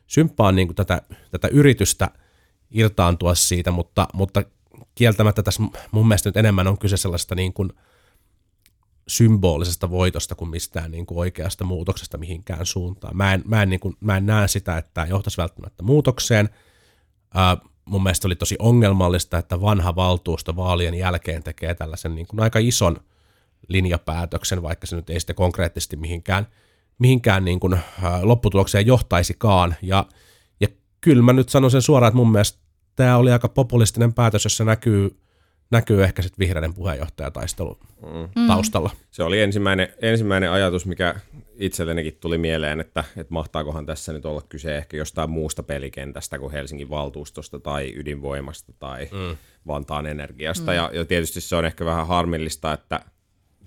symppaan 0.07 0.57
niin 0.57 0.69
kuin 0.69 0.77
tätä, 0.77 1.03
tätä 1.31 1.49
yritystä 1.49 2.11
irtaantua 2.71 3.35
siitä, 3.35 3.71
mutta, 3.71 4.09
mutta 4.15 4.43
kieltämättä 4.95 5.43
tässä 5.43 5.63
mun 5.93 6.09
mielestä 6.09 6.29
nyt 6.29 6.37
enemmän 6.37 6.67
on 6.67 6.79
kyse 6.79 6.97
sellaista 6.97 7.35
niin 7.35 7.53
kuin 7.53 7.73
symbolisesta 9.09 9.91
voitosta 9.91 10.35
kuin 10.35 10.51
mistään 10.51 10.91
niin 10.91 11.07
kuin 11.07 11.19
oikeasta 11.19 11.65
muutoksesta 11.65 12.19
mihinkään 12.19 12.67
suuntaan. 12.67 13.17
Mä 13.17 13.35
en, 13.35 13.43
mä 13.47 13.63
en, 13.63 13.71
niin 13.71 13.81
kuin, 13.81 13.97
mä 14.01 14.17
en 14.17 14.27
näe 14.27 14.49
sitä, 14.49 14.79
että 14.79 14.91
tämä 14.95 15.07
johtaisi 15.07 15.37
välttämättä 15.37 15.83
muutokseen. 15.83 16.49
Ää, 17.35 17.57
mun 17.85 18.03
mielestä 18.03 18.29
oli 18.29 18.37
tosi 18.37 18.57
ongelmallista, 18.59 19.39
että 19.39 19.61
vanha 19.61 19.97
valtuusto 19.97 20.57
vaalien 20.57 20.95
jälkeen 20.95 21.43
tekee 21.43 21.75
tällaisen 21.75 22.15
niin 22.15 22.27
kuin 22.27 22.41
aika 22.41 22.59
ison 22.59 23.01
linjapäätöksen, 23.69 24.63
vaikka 24.63 24.87
se 24.87 24.97
nyt 24.97 25.11
ei 25.11 25.21
sitten 25.21 25.37
konkreettisesti 25.37 25.97
mihinkään, 25.97 26.47
mihinkään 26.99 27.45
niin 27.45 27.61
kuin, 27.61 27.75
ää, 27.75 28.21
lopputulokseen 28.23 28.87
johtaisikaan. 28.87 29.75
Ja, 29.83 30.07
ja 30.61 30.69
kyllä 31.01 31.23
mä 31.23 31.33
nyt 31.33 31.49
sanon 31.49 31.71
sen 31.71 31.83
suoraan, 31.83 32.09
että 32.09 32.17
mun 32.17 32.33
mielestä 32.33 32.59
tämä 32.97 33.17
oli 33.17 33.33
aika 33.33 33.49
populistinen 33.49 34.15
päätös, 34.15 34.45
jossa 34.45 34.65
näkyy 34.65 35.17
näkyy 35.71 36.05
ehkä 36.05 36.23
sitten 36.23 36.39
vihreiden 36.39 36.75
puheenjohtajataistelu 36.75 37.79
mm. 38.35 38.47
taustalla. 38.47 38.91
Se 39.11 39.23
oli 39.23 39.41
ensimmäinen, 39.41 39.89
ensimmäinen 40.03 40.51
ajatus, 40.51 40.87
mikä 40.87 41.15
itsellenikin 41.57 42.17
tuli 42.21 42.39
mieleen, 42.39 42.81
että, 42.81 43.05
että 43.17 43.33
mahtaakohan 43.35 43.87
tässä 43.87 44.13
nyt 44.13 44.27
olla 44.27 44.43
kyse 44.49 44.77
ehkä 44.77 44.97
jostain 44.97 45.31
muusta 45.31 45.63
pelikentästä 45.63 46.39
kuin 46.39 46.53
Helsingin 46.53 46.91
valtuustosta 46.91 47.61
tai 47.61 47.93
ydinvoimasta 47.97 48.73
tai 48.79 49.09
mm. 49.13 49.37
Vantaan 49.67 50.07
energiasta. 50.07 50.71
Mm. 50.71 50.77
Ja, 50.77 50.91
ja 50.93 51.05
tietysti 51.05 51.41
se 51.41 51.57
on 51.57 51.65
ehkä 51.65 51.85
vähän 51.85 52.07
harmillista, 52.07 52.73
että 52.73 53.01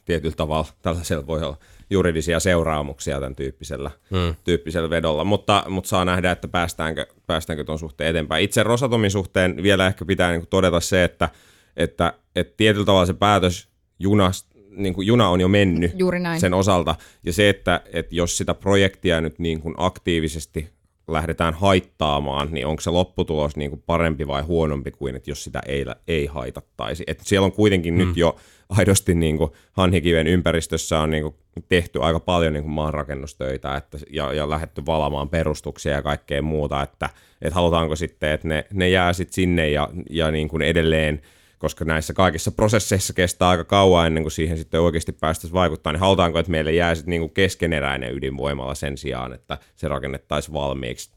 tietyllä 0.07 0.35
tavalla 0.35 0.67
tällaisella 0.81 1.27
voi 1.27 1.43
olla 1.43 1.57
juridisia 1.89 2.39
seuraamuksia 2.39 3.19
tämän 3.19 3.35
tyyppisellä, 3.35 3.91
mm. 4.09 4.35
tyyppisellä 4.43 4.89
vedolla, 4.89 5.23
mutta, 5.23 5.63
mutta 5.69 5.87
saa 5.87 6.05
nähdä, 6.05 6.31
että 6.31 6.47
päästäänkö, 6.47 7.05
päästäänkö 7.27 7.63
tuon 7.63 7.79
suhteen 7.79 8.09
eteenpäin. 8.09 8.43
Itse 8.43 8.63
Rosatomin 8.63 9.11
suhteen 9.11 9.63
vielä 9.63 9.87
ehkä 9.87 10.05
pitää 10.05 10.31
niin 10.31 10.47
todeta 10.49 10.79
se, 10.79 11.03
että 11.03 11.29
että, 11.77 12.13
että 12.35 12.53
tietyllä 12.57 12.85
tavalla 12.85 13.05
se 13.05 13.13
päätös 13.13 13.69
junasta, 13.99 14.57
niin 14.69 14.93
kuin 14.93 15.07
juna 15.07 15.29
on 15.29 15.41
jo 15.41 15.47
mennyt 15.47 15.91
Juuri 15.95 16.19
näin. 16.19 16.39
sen 16.39 16.53
osalta. 16.53 16.95
Ja 17.23 17.33
se, 17.33 17.49
että, 17.49 17.81
että 17.93 18.15
jos 18.15 18.37
sitä 18.37 18.53
projektia 18.53 19.21
nyt 19.21 19.39
niin 19.39 19.61
kuin 19.61 19.75
aktiivisesti 19.77 20.69
lähdetään 21.07 21.53
haittaamaan, 21.53 22.47
niin 22.51 22.67
onko 22.67 22.81
se 22.81 22.89
lopputulos 22.89 23.55
niin 23.55 23.69
kuin 23.69 23.83
parempi 23.85 24.27
vai 24.27 24.41
huonompi 24.41 24.91
kuin, 24.91 25.15
että 25.15 25.31
jos 25.31 25.43
sitä 25.43 25.61
ei, 25.65 25.85
ei 26.07 26.25
haitattaisi. 26.25 27.03
Et 27.07 27.19
siellä 27.23 27.45
on 27.45 27.51
kuitenkin 27.51 27.93
mm. 27.93 27.97
nyt 27.97 28.17
jo 28.17 28.35
aidosti 28.69 29.15
niin 29.15 29.37
kuin 29.37 29.51
Hanhikiven 29.71 30.27
ympäristössä 30.27 30.99
on 30.99 31.09
niin 31.09 31.23
kuin 31.23 31.35
tehty 31.69 32.01
aika 32.01 32.19
paljon 32.19 32.53
niin 32.53 32.63
kuin 32.63 32.73
maanrakennustöitä 32.73 33.75
että, 33.75 33.97
ja, 34.09 34.33
ja 34.33 34.49
lähdetty 34.49 34.85
valamaan 34.85 35.29
perustuksia 35.29 35.91
ja 35.91 36.01
kaikkea 36.01 36.41
muuta, 36.41 36.83
että, 36.83 37.09
että 37.41 37.55
halutaanko 37.55 37.95
sitten, 37.95 38.31
että 38.31 38.47
ne, 38.47 38.65
ne 38.73 38.89
jää 38.89 39.13
sitten 39.13 39.33
sinne 39.33 39.69
ja, 39.69 39.89
ja 40.09 40.31
niin 40.31 40.47
kuin 40.47 40.61
edelleen– 40.61 41.21
koska 41.57 41.85
näissä 41.85 42.13
kaikissa 42.13 42.51
prosesseissa 42.51 43.13
kestää 43.13 43.49
aika 43.49 43.63
kauan 43.63 44.07
ennen 44.07 44.23
kuin 44.23 44.31
siihen 44.31 44.57
sitten 44.57 44.81
oikeasti 44.81 45.11
päästäisiin 45.11 45.53
vaikuttaa, 45.53 45.93
niin 45.93 45.99
halutaanko, 45.99 46.39
että 46.39 46.51
meille 46.51 46.71
jää 46.71 46.95
sitten 46.95 47.09
niin 47.09 47.29
keskeneräinen 47.29 48.15
ydinvoimala 48.15 48.75
sen 48.75 48.97
sijaan, 48.97 49.33
että 49.33 49.57
se 49.75 49.87
rakennettaisiin 49.87 50.53
valmiiksi 50.53 51.11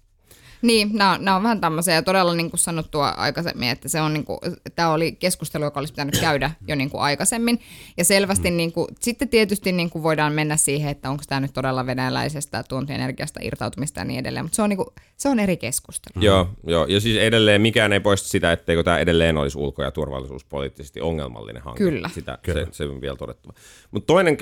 niin, 0.62 0.90
nämä, 0.92 1.18
nämä 1.20 1.37
on 1.37 1.42
vähän 1.42 1.61
tämmöisiä 1.61 1.94
ja 1.94 2.03
todella 2.03 2.35
niin 2.35 2.51
kuin 2.51 2.61
sanottua 2.61 3.09
aikaisemmin, 3.09 3.68
että 3.68 3.88
se 3.88 4.01
on 4.01 4.12
niin 4.12 4.25
kuin, 4.25 4.38
tämä 4.77 4.92
oli 4.92 5.12
keskustelu, 5.12 5.64
joka 5.64 5.81
olisi 5.81 5.92
pitänyt 5.92 6.20
käydä 6.20 6.51
jo 6.68 6.75
niin 6.75 6.90
kuin 6.90 7.01
aikaisemmin. 7.01 7.61
Ja 7.96 8.05
selvästi 8.05 8.51
mm. 8.51 8.57
niin 8.57 8.73
kuin, 8.73 8.88
sitten 9.01 9.29
tietysti 9.29 9.73
niin 9.73 9.90
kuin 9.90 10.03
voidaan 10.03 10.33
mennä 10.33 10.57
siihen, 10.57 10.90
että 10.90 11.11
onko 11.11 11.23
tämä 11.29 11.40
nyt 11.40 11.53
todella 11.53 11.87
venäläisestä 11.87 12.62
tuontienergiasta 12.62 13.40
irtautumista 13.42 14.01
ja 14.01 14.05
niin 14.05 14.20
edelleen, 14.20 14.44
mutta 14.44 14.57
se 14.57 14.62
on, 14.62 14.68
niin 14.68 14.77
kuin, 14.77 14.88
se 15.16 15.29
on 15.29 15.40
eri 15.40 15.57
keskustelu. 15.57 16.12
Mm. 16.14 16.23
Joo, 16.23 16.49
joo, 16.66 16.87
ja 16.87 17.01
siis 17.01 17.16
edelleen 17.16 17.61
mikään 17.61 17.92
ei 17.92 18.01
poista 18.01 18.29
sitä, 18.29 18.53
etteikö 18.53 18.83
tämä 18.83 18.99
edelleen 18.99 19.37
olisi 19.37 19.59
ulko- 19.59 19.83
ja 19.83 19.90
turvallisuuspoliittisesti 19.90 21.01
ongelmallinen 21.01 21.62
hanke. 21.62 21.79
Kyllä. 21.79 22.11
Sitä, 22.14 22.38
Kyllä. 22.42 22.64
Se, 22.64 22.73
se 22.73 22.85
on 22.85 23.01
vielä 23.01 23.16
todettava. 23.16 23.53
Mutta 23.90 24.07
toinen 24.07 24.37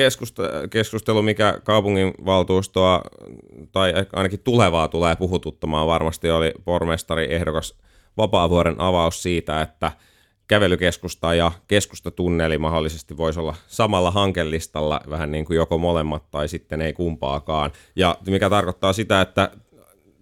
keskustelu, 0.71 1.23
mikä 1.23 1.61
kaupunginvaltuustoa 1.65 3.03
tai 3.73 3.93
ainakin 4.13 4.41
tulevaa 4.41 4.89
tulee 4.89 5.17
puhututtamaan 5.17 5.87
varmasti 6.09 6.31
oli 6.31 6.53
pormestari 6.65 7.35
ehdokas 7.35 7.75
Vapaavuoren 8.17 8.75
avaus 8.79 9.23
siitä, 9.23 9.61
että 9.61 9.93
kävelykeskusta 10.47 11.35
ja 11.35 11.53
keskustatunneli 11.67 12.59
mahdollisesti 12.59 13.17
voisi 13.17 13.41
olla 13.41 13.55
samalla 13.67 14.11
hankelistalla, 14.11 15.01
vähän 15.11 15.31
niin 15.31 15.45
kuin 15.45 15.57
joko 15.57 15.79
molemmat 15.79 16.31
tai 16.31 16.49
sitten 16.49 16.81
ei 16.81 16.93
kumpaakaan. 16.93 17.73
Ja 17.97 18.19
mikä 18.27 18.51
tarkoittaa 18.51 18.93
sitä, 18.93 19.21
että 19.21 19.51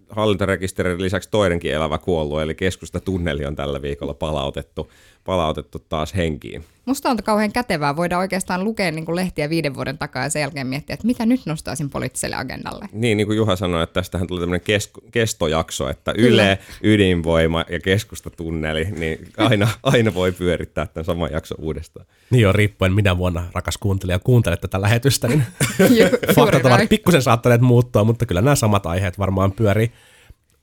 hallintarekisterin 0.09 1.01
lisäksi 1.01 1.29
toinenkin 1.29 1.73
elävä 1.73 1.97
kuollut, 1.97 2.41
eli 2.41 2.55
keskustatunneli 2.55 3.45
on 3.45 3.55
tällä 3.55 3.81
viikolla 3.81 4.13
palautettu, 4.13 4.91
palautettu 5.23 5.79
taas 5.79 6.15
henkiin. 6.15 6.63
Musta 6.87 7.09
on 7.09 7.17
kauhean 7.23 7.51
kätevää. 7.51 7.95
Voidaan 7.95 8.19
oikeastaan 8.19 8.63
lukea 8.63 8.91
niin 8.91 9.05
kuin 9.05 9.15
lehtiä 9.15 9.49
viiden 9.49 9.75
vuoden 9.75 9.97
takaa 9.97 10.23
ja 10.23 10.29
sen 10.29 10.39
jälkeen 10.39 10.67
miettiä, 10.67 10.93
että 10.93 11.07
mitä 11.07 11.25
nyt 11.25 11.41
nostaisin 11.45 11.89
poliittiselle 11.89 12.35
agendalle. 12.35 12.89
Niin, 12.91 13.17
niin 13.17 13.27
kuin 13.27 13.37
Juha 13.37 13.55
sanoi, 13.55 13.83
että 13.83 13.93
tästähän 13.93 14.27
tuli 14.27 14.39
tämmöinen 14.39 14.65
kes- 14.65 14.91
kestojakso, 15.11 15.89
että 15.89 16.13
Yle, 16.17 16.27
Kyllä. 16.27 16.57
ydinvoima 16.93 17.65
ja 17.69 17.79
keskustatunneli, 17.79 18.85
niin 18.85 19.27
aina, 19.37 19.67
aina 19.83 20.13
voi 20.13 20.31
pyörittää 20.31 20.85
tämän 20.85 21.05
saman 21.05 21.31
jakson 21.31 21.57
uudestaan. 21.61 22.05
Niin 22.29 22.47
on, 22.47 22.55
riippuen 22.55 22.93
minä 22.93 23.17
vuonna, 23.17 23.43
rakas 23.53 23.77
kuuntelija, 23.77 24.19
kuuntelet 24.19 24.61
tätä 24.61 24.81
lähetystä, 24.81 25.27
niin 25.27 25.43
faktat 26.35 26.65
ovat 26.65 26.89
pikkusen 26.89 27.21
saattaneet 27.21 27.61
muuttua, 27.61 28.03
mutta 28.03 28.25
kyllä 28.25 28.41
nämä 28.41 28.55
samat 28.55 28.85
aiheet 28.85 29.19
varmaan 29.19 29.51
pyörii. 29.51 29.91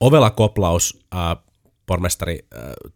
Ovela 0.00 0.30
koplaus 0.30 1.04
äh, 1.14 1.37
pormestari, 1.87 2.47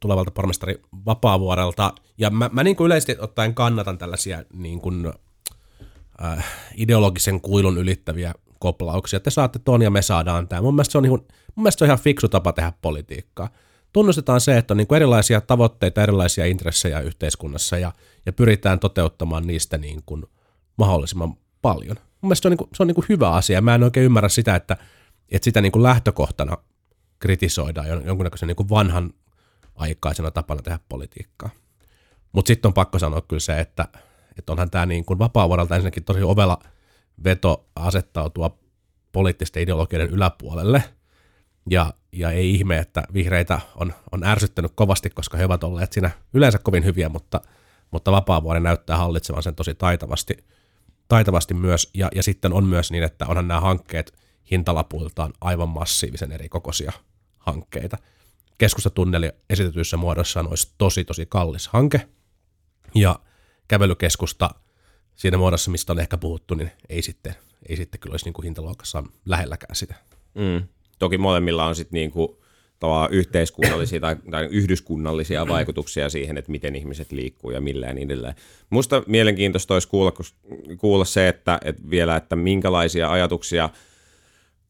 tulevalta 0.01 0.31
pormestari 0.31 0.81
Vapaavuorelta. 1.07 1.93
Ja 2.19 2.31
mä, 2.31 2.51
mä 2.53 2.65
niin 2.65 2.77
kuin 2.77 2.87
yleisesti 2.87 3.17
ottaen 3.19 3.55
kannatan 3.55 3.99
tällaisia 3.99 4.45
niin 4.53 4.81
kuin, 4.81 5.13
äh, 6.25 6.45
ideologisen 6.77 7.41
kuilun 7.41 7.79
ylittäviä 7.79 8.35
koplauksia. 8.59 9.21
Te 9.21 9.31
saatte 9.31 9.59
ton 9.59 9.83
ja 9.83 9.91
me 9.91 10.03
saadaan 10.03 10.49
tämä. 10.49 10.63
Mun 10.63 10.75
mielestä 10.75 10.93
se 10.93 10.99
on, 10.99 11.03
niin 11.03 11.11
kuin, 11.11 11.21
mun 11.55 11.63
mielestä 11.63 11.79
se 11.79 11.85
on 11.85 11.87
ihan 11.87 11.99
fiksu 11.99 12.29
tapa 12.29 12.53
tehdä 12.53 12.73
politiikkaa. 12.83 13.49
Tunnustetaan 13.93 14.41
se, 14.41 14.59
että 14.59 14.75
on 14.75 14.79
niin 14.79 14.87
kuin 14.87 14.97
erilaisia 14.97 15.41
tavoitteita, 15.41 16.03
erilaisia 16.03 16.47
intressejä 16.47 17.01
yhteiskunnassa 17.01 17.79
ja, 17.79 17.93
ja 18.27 18.33
pyritään 18.33 18.79
toteuttamaan 18.79 19.47
niistä 19.47 19.79
niin 19.79 20.03
kuin 20.07 20.25
mahdollisimman 20.77 21.35
paljon. 21.63 21.97
Mun 21.97 22.29
mielestä 22.29 22.43
se 22.43 22.49
on, 22.49 22.53
niin 22.53 22.59
kuin, 22.59 22.71
se 22.75 22.83
on 22.83 22.87
niin 22.87 22.95
kuin 22.95 23.07
hyvä 23.09 23.31
asia. 23.31 23.61
Mä 23.61 23.75
en 23.75 23.83
oikein 23.83 24.07
ymmärrä 24.07 24.29
sitä, 24.29 24.57
että, 24.57 24.77
että 25.29 25.45
sitä 25.45 25.61
niin 25.61 25.73
kuin 25.73 25.83
lähtökohtana 25.83 26.57
kritisoidaan 27.19 28.07
jonkunnäköisen 28.07 28.47
niin 28.47 28.57
kuin 28.57 28.69
vanhan 28.69 29.13
aikaisena 29.75 30.31
tapana 30.31 30.63
tehdä 30.63 30.79
politiikkaa. 30.89 31.51
Mutta 32.33 32.47
sitten 32.47 32.69
on 32.69 32.75
pakko 32.75 32.99
sanoa 32.99 33.21
kyllä 33.21 33.41
se, 33.41 33.61
että, 33.61 33.89
että 34.39 34.53
onhan 34.53 34.71
tämä 34.71 34.87
niin 34.87 35.05
kuin 35.05 35.19
vapaa 35.19 35.49
ensinnäkin 35.63 36.05
tosi 36.05 36.23
ovela 36.23 36.59
veto 37.25 37.67
asettautua 37.77 38.59
poliittisten 39.13 39.63
ideologioiden 39.63 40.11
yläpuolelle. 40.11 40.85
Ja, 41.71 41.95
ja 42.13 42.31
ei 42.31 42.55
ihme, 42.55 42.79
että 42.79 43.03
vihreitä 43.15 43.61
on, 43.77 43.95
on 44.13 44.25
ärsyttänyt 44.25 44.73
kovasti, 44.75 45.11
koska 45.11 45.37
he 45.37 45.45
ovat 45.45 45.65
olleet 45.65 45.93
siinä 45.93 46.11
yleensä 46.35 46.59
kovin 46.59 46.85
hyviä, 46.85 47.09
mutta, 47.09 47.41
mutta 47.91 48.13
vapaa 48.13 48.43
näyttää 48.61 48.97
hallitsevan 48.97 49.43
sen 49.43 49.55
tosi 49.55 49.75
taitavasti, 49.75 50.37
taitavasti 51.09 51.55
myös. 51.55 51.91
Ja, 51.95 52.09
ja 52.15 52.23
sitten 52.23 52.53
on 52.53 52.65
myös 52.65 52.91
niin, 52.91 53.05
että 53.05 53.27
onhan 53.27 53.49
nämä 53.49 53.61
hankkeet 53.61 54.13
hintalapuiltaan 54.51 55.33
aivan 55.41 55.69
massiivisen 55.69 56.33
eri 56.33 56.49
kokoisia 56.49 56.93
hankkeita. 57.53 57.99
Keskustatunneli 58.59 59.31
esitetyissä 59.51 59.97
muodossaan 59.97 60.49
olisi 60.49 60.73
tosi 60.79 61.05
tosi 61.05 61.27
kallis 61.27 61.69
hanke, 61.69 62.09
ja 62.95 63.21
kävelykeskusta 63.69 64.51
siinä 65.15 65.39
muodossa, 65.39 65.71
mistä 65.71 65.93
on 65.93 66.01
ehkä 66.01 66.17
puhuttu, 66.19 66.55
niin 66.55 66.71
ei 66.89 67.03
sitten, 67.03 67.35
ei 67.69 67.77
sitten 67.77 68.01
kyllä 68.01 68.13
olisi 68.13 68.25
niin 68.25 68.33
kuin 68.33 68.45
hintaluokassa 68.45 69.05
lähelläkään 69.27 69.77
sitä. 69.77 69.95
Mm. 70.35 70.69
Toki 70.99 71.19
molemmilla 71.19 71.67
on 71.67 71.75
sitten 71.75 71.99
niin 71.99 72.11
kuin 72.11 72.29
yhteiskunnallisia 73.11 74.01
tai, 74.01 74.17
tai 74.31 74.45
yhdyskunnallisia 74.45 75.49
vaikutuksia 75.49 76.11
siihen, 76.11 76.39
että 76.39 76.51
miten 76.51 76.77
ihmiset 76.77 77.13
liikkuu 77.13 77.51
ja 77.51 77.61
millä 77.61 77.87
ja 77.87 77.95
niin 77.95 78.11
edelleen. 78.11 78.35
Musta 78.71 79.03
mielenkiintoista 79.07 79.75
olisi 79.75 79.89
kuulla, 79.89 80.13
kuulla 80.79 81.05
se, 81.05 81.29
että, 81.29 81.59
että 81.65 81.91
vielä, 81.91 82.17
että 82.17 82.37
minkälaisia 82.37 83.11
ajatuksia– 83.11 83.71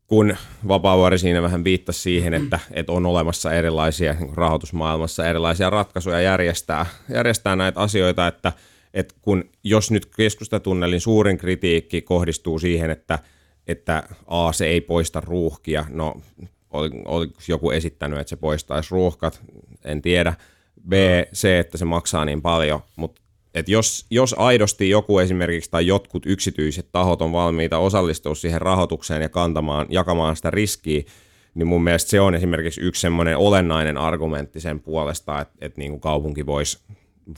kun 0.08 0.36
Vapaavuori 0.68 1.18
siinä 1.18 1.42
vähän 1.42 1.64
viittasi 1.64 2.00
siihen, 2.00 2.34
että, 2.34 2.60
että 2.70 2.92
on 2.92 3.06
olemassa 3.06 3.52
erilaisia 3.52 4.12
niin 4.12 4.36
rahoitusmaailmassa 4.36 5.26
erilaisia 5.26 5.70
ratkaisuja 5.70 6.20
järjestää, 6.20 6.86
järjestää 7.14 7.56
näitä 7.56 7.80
asioita, 7.80 8.26
että, 8.26 8.52
että 8.94 9.14
kun 9.22 9.44
jos 9.64 9.90
nyt 9.90 10.06
keskustatunnelin 10.16 11.00
suurin 11.00 11.38
kritiikki 11.38 12.02
kohdistuu 12.02 12.58
siihen, 12.58 12.90
että, 12.90 13.18
että 13.66 14.02
A, 14.26 14.52
se 14.52 14.66
ei 14.66 14.80
poista 14.80 15.20
ruuhkia, 15.20 15.84
no 15.88 16.14
oli, 16.70 16.90
oliko 17.04 17.40
joku 17.48 17.70
esittänyt, 17.70 18.18
että 18.18 18.28
se 18.28 18.36
poistaisi 18.36 18.90
ruuhkat, 18.90 19.40
en 19.84 20.02
tiedä. 20.02 20.34
B, 20.88 20.92
se, 21.32 21.58
että 21.58 21.78
se 21.78 21.84
maksaa 21.84 22.24
niin 22.24 22.42
paljon, 22.42 22.80
mutta 22.96 23.22
et 23.58 23.68
jos, 23.68 24.06
jos 24.10 24.34
aidosti 24.38 24.90
joku 24.90 25.18
esimerkiksi 25.18 25.70
tai 25.70 25.86
jotkut 25.86 26.26
yksityiset 26.26 26.88
tahot 26.92 27.22
on 27.22 27.32
valmiita 27.32 27.78
osallistua 27.78 28.34
siihen 28.34 28.60
rahoitukseen 28.60 29.22
ja 29.22 29.28
kantamaan, 29.28 29.86
jakamaan 29.90 30.36
sitä 30.36 30.50
riskiä, 30.50 31.02
niin 31.54 31.66
mun 31.66 31.84
mielestä 31.84 32.10
se 32.10 32.20
on 32.20 32.34
esimerkiksi 32.34 32.80
yksi 32.80 33.00
semmoinen 33.00 33.36
olennainen 33.36 33.98
argumentti 33.98 34.60
sen 34.60 34.80
puolesta, 34.80 35.40
että, 35.40 35.54
että 35.60 35.80
niin 35.80 35.90
kuin 35.90 36.00
kaupunki 36.00 36.46
voisi 36.46 36.78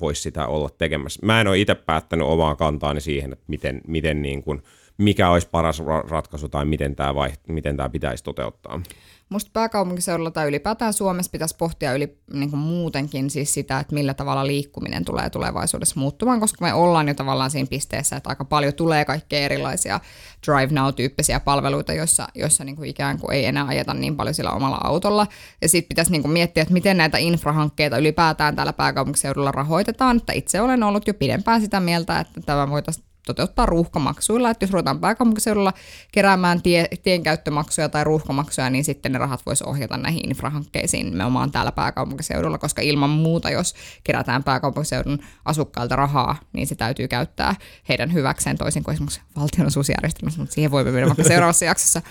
vois 0.00 0.22
sitä 0.22 0.46
olla 0.46 0.70
tekemässä. 0.78 1.26
Mä 1.26 1.40
en 1.40 1.46
ole 1.46 1.58
itse 1.58 1.74
päättänyt 1.74 2.26
omaa 2.26 2.56
kantaani 2.56 3.00
siihen, 3.00 3.32
että 3.32 3.44
miten, 3.48 3.80
miten 3.86 4.22
niin 4.22 4.42
kuin, 4.42 4.62
mikä 4.98 5.30
olisi 5.30 5.48
paras 5.50 5.82
ratkaisu 6.08 6.48
tai 6.48 6.64
miten 6.64 6.96
tämä, 6.96 7.12
vaiht- 7.12 7.52
miten 7.52 7.76
tämä 7.76 7.88
pitäisi 7.88 8.24
toteuttaa. 8.24 8.82
Musta 9.30 9.50
pääkaupunkiseudulla 9.52 10.30
tai 10.30 10.48
ylipäätään 10.48 10.92
Suomessa 10.92 11.30
pitäisi 11.30 11.56
pohtia 11.56 11.94
yli, 11.94 12.18
niin 12.32 12.50
kuin 12.50 12.60
muutenkin 12.60 13.30
siis 13.30 13.54
sitä, 13.54 13.80
että 13.80 13.94
millä 13.94 14.14
tavalla 14.14 14.46
liikkuminen 14.46 15.04
tulee 15.04 15.30
tulevaisuudessa 15.30 16.00
muuttumaan, 16.00 16.40
koska 16.40 16.64
me 16.64 16.74
ollaan 16.74 17.08
jo 17.08 17.14
tavallaan 17.14 17.50
siinä 17.50 17.66
pisteessä, 17.70 18.16
että 18.16 18.28
aika 18.28 18.44
paljon 18.44 18.74
tulee 18.74 19.04
kaikkea 19.04 19.40
erilaisia 19.40 20.00
Drive 20.46 20.72
Now-tyyppisiä 20.72 21.40
palveluita, 21.40 21.92
joissa, 21.92 22.28
joissa 22.34 22.64
niin 22.64 22.84
ikään 22.84 23.18
kuin 23.18 23.34
ei 23.34 23.46
enää 23.46 23.66
ajeta 23.66 23.94
niin 23.94 24.16
paljon 24.16 24.34
sillä 24.34 24.50
omalla 24.50 24.78
autolla. 24.84 25.26
Ja 25.62 25.68
sitten 25.68 25.88
pitäisi 25.88 26.12
niin 26.12 26.22
kuin 26.22 26.32
miettiä, 26.32 26.62
että 26.62 26.74
miten 26.74 26.96
näitä 26.96 27.18
infrahankkeita 27.18 27.98
ylipäätään 27.98 28.56
täällä 28.56 28.72
pääkaupunkiseudulla 28.72 29.52
rahoitetaan. 29.52 30.16
Että 30.16 30.32
itse 30.32 30.60
olen 30.60 30.82
ollut 30.82 31.06
jo 31.06 31.14
pidempään 31.14 31.60
sitä 31.60 31.80
mieltä, 31.80 32.20
että 32.20 32.40
tämä 32.40 32.70
voitaisiin 32.70 33.09
toteuttaa 33.26 33.66
ruuhkamaksuilla, 33.66 34.50
että 34.50 34.64
jos 34.64 34.72
ruvetaan 34.72 35.00
pääkaupunkiseudulla 35.00 35.72
keräämään 36.12 36.62
tie, 36.62 36.88
tienkäyttömaksuja 37.02 37.88
tai 37.88 38.04
ruuhkamaksuja, 38.04 38.70
niin 38.70 38.84
sitten 38.84 39.12
ne 39.12 39.18
rahat 39.18 39.46
voisi 39.46 39.64
ohjata 39.66 39.96
näihin 39.96 40.28
infrahankkeisiin 40.28 41.06
nimenomaan 41.10 41.50
täällä 41.50 41.72
pääkaupunkiseudulla, 41.72 42.58
koska 42.58 42.82
ilman 42.82 43.10
muuta, 43.10 43.50
jos 43.50 43.74
kerätään 44.04 44.44
pääkaupunkiseudun 44.44 45.18
asukkailta 45.44 45.96
rahaa, 45.96 46.36
niin 46.52 46.66
se 46.66 46.74
täytyy 46.74 47.08
käyttää 47.08 47.54
heidän 47.88 48.12
hyväkseen. 48.12 48.58
Toisin 48.58 48.84
kuin 48.84 48.92
esimerkiksi 48.92 49.20
valtionosuusjärjestelmässä, 49.36 50.40
mutta 50.40 50.54
siihen 50.54 50.70
voimme 50.70 50.92
mennä 50.92 51.08
vaikka 51.08 51.24
seuraavassa 51.24 51.64
jaksossa. 51.64 52.02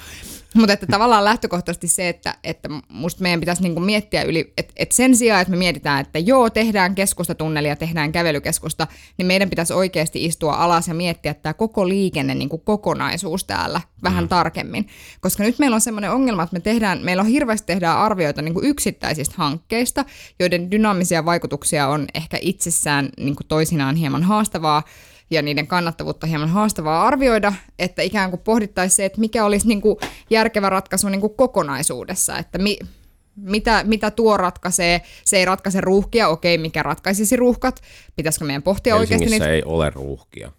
Mutta 0.55 0.73
että 0.73 0.87
tavallaan 0.87 1.25
lähtökohtaisesti 1.25 1.87
se, 1.87 2.09
että, 2.09 2.35
että 2.43 2.69
musta 2.89 3.21
meidän 3.21 3.39
pitäisi 3.39 3.61
niinku 3.61 3.79
miettiä 3.79 4.23
yli, 4.23 4.53
että, 4.57 4.73
että 4.75 4.95
sen 4.95 5.17
sijaan, 5.17 5.41
että 5.41 5.51
me 5.51 5.57
mietitään, 5.57 6.01
että 6.01 6.19
joo, 6.19 6.49
tehdään 6.49 6.95
keskustatunnelia, 6.95 7.75
tehdään 7.75 8.11
kävelykeskusta, 8.11 8.87
niin 9.17 9.25
meidän 9.25 9.49
pitäisi 9.49 9.73
oikeasti 9.73 10.25
istua 10.25 10.53
alas 10.53 10.87
ja 10.87 10.93
miettiä 10.93 11.33
tämä 11.33 11.53
koko 11.53 11.87
liikenne 11.87 12.35
niinku 12.35 12.57
kokonaisuus 12.57 13.43
täällä 13.43 13.81
vähän 14.03 14.23
mm. 14.23 14.29
tarkemmin. 14.29 14.87
Koska 15.21 15.43
nyt 15.43 15.59
meillä 15.59 15.75
on 15.75 15.81
semmoinen 15.81 16.11
ongelma, 16.11 16.43
että 16.43 16.55
me 16.55 16.59
tehdään, 16.59 16.99
meillä 17.03 17.21
on 17.21 17.27
hirveästi 17.27 17.65
tehdään 17.65 17.97
arvioita 17.97 18.41
niinku 18.41 18.61
yksittäisistä 18.63 19.35
hankkeista, 19.37 20.05
joiden 20.39 20.71
dynaamisia 20.71 21.25
vaikutuksia 21.25 21.87
on 21.87 22.07
ehkä 22.13 22.37
itsessään 22.41 23.09
niinku 23.17 23.43
toisinaan 23.43 23.95
hieman 23.95 24.23
haastavaa 24.23 24.83
ja 25.29 25.41
niiden 25.41 25.67
kannattavuutta 25.67 26.27
hieman 26.27 26.49
haastavaa 26.49 27.07
arvioida, 27.07 27.53
että 27.79 28.01
ikään 28.01 28.29
kuin 28.29 28.41
pohdittaisiin 28.43 28.95
se, 28.95 29.05
että 29.05 29.19
mikä 29.19 29.45
olisi 29.45 29.67
niin 29.67 29.81
kuin 29.81 29.97
järkevä 30.29 30.69
ratkaisu 30.69 31.09
niin 31.09 31.21
kuin 31.21 31.35
kokonaisuudessa, 31.35 32.37
että 32.37 32.57
mi, 32.57 32.79
mitä, 33.35 33.83
mitä 33.83 34.11
tuo 34.11 34.37
ratkaisee. 34.37 35.01
Se 35.25 35.37
ei 35.37 35.45
ratkaise 35.45 35.81
ruuhkia, 35.81 36.27
okei, 36.27 36.57
mikä 36.57 36.83
ratkaisisi 36.83 37.35
ruuhkat. 37.35 37.81
Pitäisikö 38.15 38.45
meidän 38.45 38.63
pohtia 38.63 38.95
Helsingissä 38.95 39.25
oikeasti 39.25 39.45
niitä? 39.45 39.55
ei 39.55 39.63
ole 39.63 39.89
ruuhkia. 39.89 40.51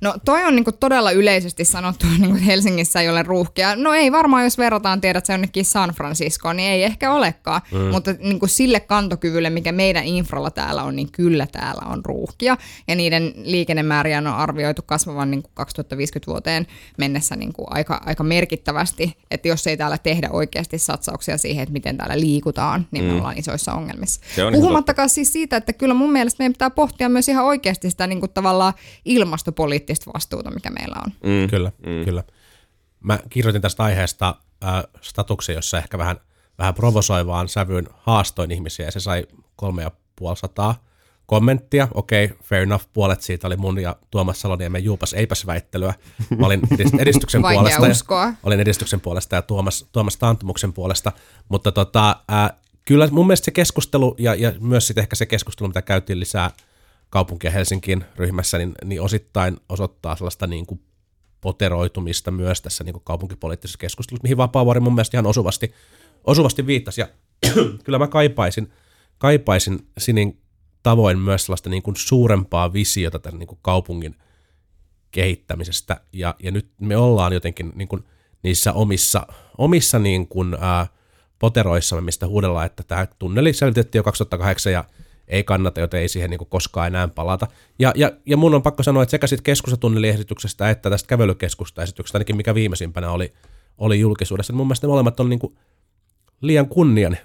No 0.00 0.14
toi 0.24 0.44
on 0.44 0.56
niinku 0.56 0.72
todella 0.72 1.10
yleisesti 1.10 1.64
sanottu, 1.64 2.06
niinku 2.18 2.38
Helsingissä 2.46 3.00
ei 3.00 3.08
ole 3.08 3.22
ruuhkia. 3.22 3.76
No 3.76 3.94
ei 3.94 4.12
varmaan, 4.12 4.44
jos 4.44 4.58
verrataan 4.58 5.00
tiedät 5.00 5.26
se 5.26 5.32
jonnekin 5.32 5.64
San 5.64 5.90
Franciscoon, 5.90 6.56
niin 6.56 6.70
ei 6.70 6.84
ehkä 6.84 7.12
olekaan. 7.12 7.60
Mm. 7.72 7.78
Mutta 7.78 8.14
niinku 8.18 8.46
sille 8.46 8.80
kantokyvylle, 8.80 9.50
mikä 9.50 9.72
meidän 9.72 10.04
infralla 10.04 10.50
täällä 10.50 10.82
on, 10.82 10.96
niin 10.96 11.12
kyllä 11.12 11.46
täällä 11.52 11.82
on 11.86 12.04
ruuhkia. 12.04 12.56
Ja 12.88 12.94
niiden 12.94 13.32
liikennemääriä 13.36 14.18
on 14.18 14.26
arvioitu 14.26 14.82
kasvavan 14.86 15.30
niinku 15.30 15.50
2050 15.54 16.30
vuoteen 16.30 16.66
mennessä 16.98 17.36
niinku 17.36 17.66
aika, 17.70 18.00
aika 18.06 18.24
merkittävästi. 18.24 19.16
Että 19.30 19.48
jos 19.48 19.66
ei 19.66 19.76
täällä 19.76 19.98
tehdä 19.98 20.28
oikeasti 20.30 20.78
satsauksia 20.78 21.38
siihen, 21.38 21.62
että 21.62 21.72
miten 21.72 21.96
täällä 21.96 22.20
liikutaan, 22.20 22.86
niin 22.90 23.04
mm. 23.04 23.10
me 23.10 23.16
ollaan 23.16 23.38
isoissa 23.38 23.72
ongelmissa. 23.72 24.20
Puhumattakaan 24.52 25.10
siis 25.10 25.32
siitä, 25.32 25.56
että 25.56 25.72
kyllä 25.72 25.94
mun 25.94 26.12
mielestä 26.12 26.42
meidän 26.42 26.52
pitää 26.52 26.70
pohtia 26.70 27.08
myös 27.08 27.28
ihan 27.28 27.44
oikeasti 27.44 27.90
sitä 27.90 28.06
niinku 28.06 28.28
tavallaan 28.28 28.72
ilmastopolitiikkaa 29.04 29.73
poliittista 29.74 30.10
vastuuta, 30.14 30.50
mikä 30.50 30.70
meillä 30.70 30.96
on. 31.06 31.12
Mm. 31.22 31.48
Kyllä, 31.50 31.72
mm. 31.86 32.04
kyllä. 32.04 32.24
Mä 33.00 33.18
kirjoitin 33.30 33.62
tästä 33.62 33.82
aiheesta 33.82 34.36
äh, 34.64 34.84
statuksen, 35.00 35.54
jossa 35.54 35.78
ehkä 35.78 35.98
vähän, 35.98 36.16
vähän 36.58 36.74
provosoivaan 36.74 37.48
sävyyn 37.48 37.86
haastoin 37.94 38.50
ihmisiä, 38.50 38.86
ja 38.86 38.92
se 38.92 39.00
sai 39.00 39.26
kolme 39.56 39.82
ja 39.82 39.90
puoli 40.16 40.36
sataa 40.36 40.84
kommenttia. 41.26 41.88
Okei, 41.94 42.24
okay, 42.24 42.36
fair 42.42 42.62
enough, 42.62 42.86
puolet 42.92 43.22
siitä 43.22 43.46
oli 43.46 43.56
mun 43.56 43.78
ja 43.78 43.96
Tuomas 44.10 44.40
Saloniemen 44.40 44.84
juupas 44.84 45.12
eipäs 45.12 45.46
väittelyä. 45.46 45.94
Mä 46.38 46.46
olin 46.46 46.60
edistyksen 46.98 47.42
puolesta. 47.42 47.86
Uskoa. 47.86 48.24
Ja, 48.24 48.34
olin 48.42 48.60
edistyksen 48.60 49.00
puolesta 49.00 49.34
ja 49.36 49.42
Tuomas, 49.42 49.86
Tuomas 49.92 50.16
Taantumuksen 50.16 50.72
puolesta. 50.72 51.12
Mutta 51.48 51.72
tota, 51.72 52.16
äh, 52.32 52.50
kyllä 52.84 53.08
mun 53.10 53.26
mielestä 53.26 53.44
se 53.44 53.50
keskustelu 53.50 54.14
ja, 54.18 54.34
ja 54.34 54.52
myös 54.60 54.86
sitten 54.86 55.02
ehkä 55.02 55.16
se 55.16 55.26
keskustelu, 55.26 55.68
mitä 55.68 55.82
käytiin 55.82 56.20
lisää– 56.20 56.50
kaupunkia 57.14 57.50
Helsinkiin 57.50 58.04
ryhmässä, 58.16 58.58
niin, 58.58 58.72
niin 58.84 59.00
osittain 59.00 59.56
osoittaa 59.68 60.16
sellaista 60.16 60.46
niin 60.46 60.66
kuin 60.66 60.80
poteroitumista 61.40 62.30
myös 62.30 62.62
tässä 62.62 62.84
niin 62.84 62.92
kuin 62.92 63.02
kaupunkipoliittisessa 63.04 63.78
keskustelussa, 63.78 64.22
mihin 64.22 64.36
Vapaavuori 64.36 64.80
mun 64.80 64.94
mielestä 64.94 65.16
ihan 65.16 65.26
osuvasti, 65.26 65.72
osuvasti 66.24 66.66
viittasi. 66.66 67.00
Ja 67.00 67.08
kyllä 67.84 67.98
mä 67.98 68.06
kaipaisin, 68.06 68.72
kaipaisin 69.18 69.86
Sinin 69.98 70.40
tavoin 70.82 71.18
myös 71.18 71.44
sellaista 71.44 71.70
niin 71.70 71.82
kuin 71.82 71.96
suurempaa 71.96 72.72
visiota 72.72 73.18
tämän 73.18 73.38
niin 73.38 73.46
kuin 73.46 73.58
kaupungin 73.62 74.16
kehittämisestä. 75.10 76.00
Ja, 76.12 76.34
ja 76.42 76.50
nyt 76.50 76.68
me 76.80 76.96
ollaan 76.96 77.32
jotenkin 77.32 77.72
niin 77.74 77.88
kuin 77.88 78.04
niissä 78.42 78.72
omissa, 78.72 79.26
omissa 79.58 79.98
niin 79.98 80.28
kuin, 80.28 80.56
ää, 80.60 80.86
poteroissamme, 81.38 82.02
mistä 82.02 82.26
huudellaan, 82.26 82.66
että 82.66 82.82
tämä 82.82 83.06
tunneli 83.18 83.52
selvitettiin 83.52 83.98
jo 83.98 84.04
2008 84.04 84.72
ja 84.72 84.84
ei 85.28 85.44
kannata, 85.44 85.80
joten 85.80 86.00
ei 86.00 86.08
siihen 86.08 86.30
niin 86.30 86.46
koskaan 86.48 86.86
enää 86.86 87.08
palata. 87.08 87.46
Ja, 87.78 87.92
ja, 87.96 88.12
ja 88.26 88.36
mun 88.36 88.54
on 88.54 88.62
pakko 88.62 88.82
sanoa, 88.82 89.02
että 89.02 89.10
sekä 89.10 89.26
siitä 89.26 89.42
keskustatunneliesityksestä 89.42 90.70
että 90.70 90.90
tästä 90.90 91.08
kävelykeskusta-esityksestä, 91.08 92.16
ainakin 92.16 92.36
mikä 92.36 92.54
viimeisimpänä 92.54 93.10
oli, 93.10 93.32
oli 93.78 94.00
julkisuudessa, 94.00 94.52
niin 94.52 94.56
mun 94.56 94.66
mielestä 94.66 94.86
ne 94.86 94.90
molemmat 94.90 95.20
on 95.20 95.28
niin 95.28 95.56
liian 96.40 96.68
kunnian 96.68 97.16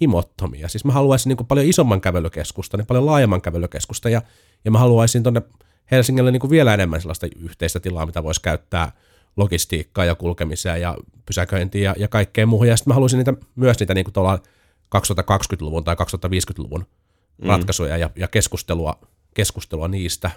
himottomia. 0.00 0.68
Siis 0.68 0.84
mä 0.84 0.92
haluaisin 0.92 1.30
niin 1.30 1.46
paljon 1.46 1.66
isomman 1.66 2.00
kävelykeskusta, 2.00 2.76
niin 2.76 2.86
paljon 2.86 3.06
laajemman 3.06 3.42
kävelykeskusta, 3.42 4.08
ja, 4.08 4.22
ja 4.64 4.70
mä 4.70 4.78
haluaisin 4.78 5.22
tuonne 5.22 5.42
Helsingille 5.90 6.30
niin 6.30 6.50
vielä 6.50 6.74
enemmän 6.74 7.00
sellaista 7.00 7.26
yhteistä 7.36 7.80
tilaa, 7.80 8.06
mitä 8.06 8.22
voisi 8.22 8.42
käyttää 8.42 8.92
logistiikkaa 9.36 10.04
ja 10.04 10.14
kulkemiseen 10.14 10.80
ja 10.80 10.96
pysäköintiä 11.26 11.90
ja, 11.90 11.94
ja 11.98 12.08
kaikkea 12.08 12.46
muuhun. 12.46 12.68
Ja 12.68 12.76
sitten 12.76 12.90
mä 12.90 12.94
haluaisin 12.94 13.18
niitä, 13.18 13.34
myös 13.56 13.80
niitä 13.80 13.94
niin 13.94 14.04
kuin 14.04 14.38
2020-luvun 14.96 15.84
tai 15.84 15.94
2050-luvun 15.94 16.86
mm. 17.42 17.48
ratkaisuja 17.48 17.96
ja, 17.96 18.10
ja 18.16 18.28
keskustelua, 18.28 19.00
keskustelua 19.34 19.88
niistä. 19.88 20.30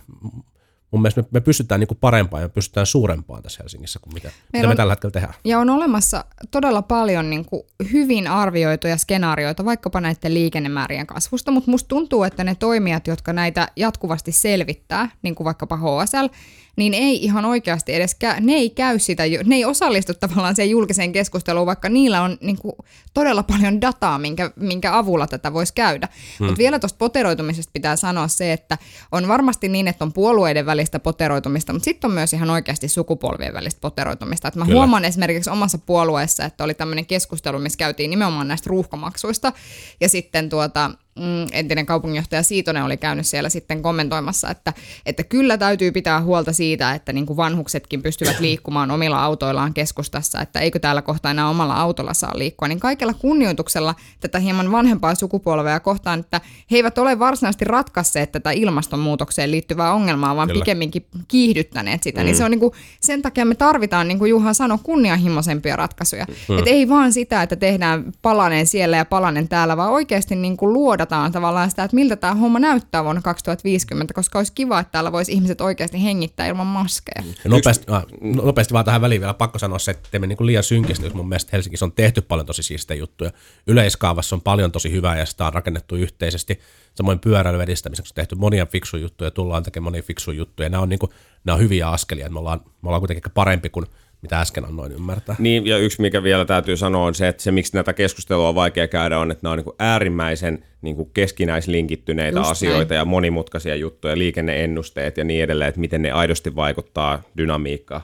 Mun 0.92 1.02
mielestä 1.02 1.22
me, 1.22 1.28
me 1.32 1.42
pystytään 1.42 1.80
niin 1.80 1.88
kuin 1.88 1.98
parempaan 2.02 2.44
ja 2.44 2.50
pystytään 2.50 2.86
suurempaan 2.86 3.44
tässä 3.44 3.64
Helsingissä 3.64 4.00
kuin 4.00 4.14
mitä, 4.14 4.32
mitä 4.54 4.68
me 4.68 4.76
tällä 4.76 4.92
hetkellä 4.92 5.12
tehdään. 5.12 5.34
Ja 5.44 5.60
on 5.60 5.70
olemassa 5.70 6.26
todella 6.52 6.82
paljon 6.82 7.30
niin 7.30 7.46
kuin 7.46 7.64
hyvin 7.92 8.28
arvioituja 8.28 8.98
skenaarioita 8.98 9.66
vaikkapa 9.66 10.02
näiden 10.02 10.34
liikennemäärien 10.34 11.08
kasvusta, 11.08 11.52
mutta 11.52 11.72
musta 11.72 11.88
tuntuu, 11.88 12.24
että 12.24 12.44
ne 12.44 12.56
toimijat, 12.56 13.08
jotka 13.08 13.34
näitä 13.34 13.68
jatkuvasti 13.76 14.32
selvittää, 14.32 15.10
niin 15.22 15.36
kuin 15.36 15.46
vaikkapa 15.46 15.78
HSL, 15.78 16.26
niin 16.76 16.94
ei 16.94 17.24
ihan 17.24 17.46
oikeasti 17.46 17.94
edes, 17.94 18.16
käy, 18.16 18.40
ne 18.40 18.54
ei 18.54 18.70
käy 18.70 19.00
sitä, 19.00 19.24
ne 19.46 19.56
ei 19.56 19.66
osallistu 19.66 20.14
tavallaan 20.14 20.56
siihen 20.56 20.70
julkiseen 20.70 21.12
keskusteluun, 21.12 21.66
vaikka 21.66 21.90
niillä 21.90 22.22
on 22.22 22.38
niin 22.42 22.58
kuin, 22.58 22.74
todella 23.14 23.44
paljon 23.44 23.82
dataa, 23.82 24.20
minkä, 24.20 24.52
minkä 24.56 24.98
avulla 24.98 25.28
tätä 25.28 25.54
voisi 25.54 25.74
käydä. 25.74 26.08
Hmm. 26.40 26.46
Mutta 26.46 26.58
vielä 26.58 26.80
tuosta 26.80 26.98
poteroitumisesta 26.98 27.72
pitää 27.74 27.96
sanoa 27.96 28.28
se, 28.28 28.54
että 28.54 28.78
on 29.12 29.28
varmasti 29.28 29.68
niin, 29.68 29.88
että 29.88 30.06
on 30.06 30.14
puolueiden 30.14 30.66
välistä 30.66 31.00
poteroitumista, 31.00 31.74
mutta 31.74 31.86
sitten 31.86 32.08
on 32.08 32.14
myös 32.14 32.34
ihan 32.34 32.50
oikeasti 32.50 32.88
sukupolvien 32.88 33.54
välistä 33.54 33.82
poteroitumista. 33.82 34.48
Et 34.48 34.56
mä 34.56 34.66
Kyllä. 34.66 34.78
huomaan 34.78 35.06
esimerkiksi 35.06 35.50
omassa 35.50 35.78
puolueessa, 35.78 36.46
että 36.46 36.64
oli 36.64 36.74
tämmöinen 36.74 37.06
keskustelu, 37.06 37.60
missä 37.60 37.78
käytiin 37.78 38.10
nimenomaan 38.10 38.48
näistä 38.48 38.70
ruuhkamaksuista, 38.70 39.54
ja 40.02 40.10
sitten 40.10 40.50
tuota, 40.50 40.92
mm, 41.20 41.48
entinen 41.52 41.86
kaupunginjohtaja 41.86 42.44
Siitonen 42.44 42.84
oli 42.84 42.98
käynyt 42.98 43.28
siellä 43.28 43.50
sitten 43.50 43.82
kommentoimassa, 43.82 44.50
että, 44.50 44.74
että 45.06 45.24
kyllä 45.24 45.58
täytyy 45.58 45.92
pitää 45.92 46.22
huolta 46.22 46.54
siitä, 46.54 46.94
että 46.94 47.14
niin 47.14 47.26
kuin 47.26 47.38
vanhuksetkin 47.38 48.02
pystyvät 48.02 48.40
liikkumaan 48.50 48.92
omilla 48.92 49.24
autoillaan 49.24 49.74
keskustassa, 49.74 50.42
että 50.42 50.60
eikö 50.60 50.80
täällä 50.80 51.02
kohtaa 51.02 51.32
enää 51.32 51.50
omalla 51.50 51.76
autolla 51.76 52.14
saa 52.14 52.32
liikkua, 52.36 52.68
niin 52.68 52.80
kaikella 52.80 53.14
kunnioituksella 53.14 53.96
tätä 54.20 54.40
hieman 54.40 54.72
vanhempaa 54.72 55.16
sukupolvea 55.16 55.80
kohtaan, 55.80 56.20
että 56.20 56.42
he 56.72 56.76
eivät 56.76 56.98
ole 56.98 57.20
varsinaisesti 57.20 57.66
ratkaisseet 57.66 58.32
tätä 58.32 58.52
ilmastonmuutokseen 58.52 59.52
liittyvää 59.52 59.94
ongelmaa, 59.94 60.36
vaan 60.36 60.48
kyllä. 60.48 60.60
pikemminkin 60.60 61.06
kiihdyttäneet 61.28 62.04
sitä, 62.04 62.20
niin 62.20 62.26
mm. 62.26 62.28
niin 62.28 62.38
se 62.38 62.44
on 62.44 62.52
niin 62.52 62.60
kuin, 62.60 62.74
sen 63.02 63.22
takia 63.22 63.46
me 63.46 63.56
tarvitaan, 63.56 64.08
niin 64.08 64.20
kuin 64.20 64.30
Juha 64.30 64.54
sanoi, 64.54 64.78
kunnianhimoisempia 64.84 65.76
ratkaisuja. 65.76 66.26
Mm. 66.50 66.60
Et 66.60 66.68
ei 66.68 66.90
vaan 66.90 67.14
sitä, 67.14 67.44
että 67.44 67.56
tehdään 67.56 68.12
palanen 68.22 68.68
siellä 68.68 68.98
ja 68.98 69.06
palanen 69.06 69.48
täällä, 69.48 69.78
vaan 69.78 69.92
oikeasti 69.92 70.36
niin 70.36 70.58
kuin 70.58 70.74
luodataan 71.12 71.32
tavallaan 71.32 71.70
sitä, 71.70 71.84
että 71.84 71.96
miltä 71.96 72.16
tämä 72.16 72.36
homma 72.36 72.60
näyttää 72.60 73.04
vuonna 73.04 73.22
2050, 73.22 74.14
koska 74.14 74.40
olisi 74.40 74.54
kiva, 74.54 74.80
että 74.80 74.92
täällä 74.92 75.12
voisi 75.12 75.32
ihmiset 75.32 75.62
oikeasti 75.62 76.04
hengittää 76.04 76.48
ilman 76.48 76.68
maskeja. 76.68 77.24
Ja 77.44 77.50
nopeasti, 77.50 77.86
äh, 77.94 78.04
nopeasti 78.22 78.74
vaan 78.74 78.86
tähän 78.86 79.02
väliin 79.02 79.22
vielä 79.22 79.34
pakko 79.34 79.60
sanoa 79.60 79.80
se, 79.80 79.92
että 79.92 80.10
teemme 80.12 80.28
niin 80.28 80.38
liian 80.46 80.64
synkistä, 80.64 81.06
jos 81.06 81.14
mun 81.14 81.30
mielestä 81.30 81.50
Helsingissä 81.54 81.86
on 81.86 81.92
tehty 81.92 82.22
paljon 82.22 82.46
tosi 82.46 82.64
siistejä 82.64 83.00
juttuja. 83.00 83.32
Yleiskaavassa 83.68 84.36
on 84.36 84.42
paljon 84.42 84.72
tosi 84.72 84.92
hyvää 84.92 85.18
ja 85.18 85.26
sitä 85.26 85.48
on 85.48 85.54
rakennettu 85.54 85.96
yhteisesti. 85.96 86.60
Samoin 86.96 87.20
pyöräilyn 87.20 87.62
edistämiseksi 87.62 88.12
on 88.12 88.16
tehty 88.16 88.36
monia 88.36 88.66
fiksuja 88.66 89.02
juttuja, 89.02 89.32
tullaan 89.32 89.64
tekemään 89.64 89.84
monia 89.84 90.02
fiksuja 90.02 90.38
juttuja. 90.38 90.70
Nämä 90.70 90.84
on, 90.84 90.90
niin 90.90 91.00
kuin, 91.00 91.12
nämä 91.44 91.56
on 91.56 91.62
hyviä 91.62 91.90
askelia, 91.90 92.26
että 92.26 92.34
me 92.34 92.40
ollaan, 92.40 92.62
me 92.82 92.88
ollaan 92.88 93.02
kuitenkin 93.02 93.32
parempi 93.34 93.70
kuin 93.70 93.86
mitä 94.22 94.40
äsken 94.40 94.66
annoin 94.66 94.92
ymmärtää. 94.92 95.36
Niin, 95.40 95.68
ja 95.68 95.78
yksi 95.78 96.02
mikä 96.02 96.24
vielä 96.24 96.46
täytyy 96.46 96.78
sanoa 96.78 97.06
on 97.06 97.16
se, 97.16 97.28
että 97.28 97.44
se 97.44 97.52
miksi 97.52 97.74
näitä 97.74 97.94
keskustelua 97.94 98.50
on 98.50 98.56
vaikea 98.56 98.88
käydä 98.88 99.20
on, 99.20 99.32
että 99.32 99.44
nämä 99.44 99.52
on 99.52 99.58
niin 99.58 99.66
kuin 99.66 99.76
äärimmäisen 99.80 100.66
niin 100.82 100.96
kuin 100.96 101.10
keskinäislinkittyneitä 101.14 102.40
Just 102.40 102.52
asioita 102.52 102.94
näin. 102.94 103.00
ja 103.00 103.06
monimutkaisia 103.06 103.76
juttuja, 103.76 104.18
liikenneennusteet 104.18 105.18
ja 105.18 105.24
niin 105.24 105.44
edelleen, 105.44 105.70
että 105.70 105.82
miten 105.82 106.02
ne 106.02 106.12
aidosti 106.12 106.56
vaikuttaa 106.56 107.24
dynamiikkaan. 107.38 108.02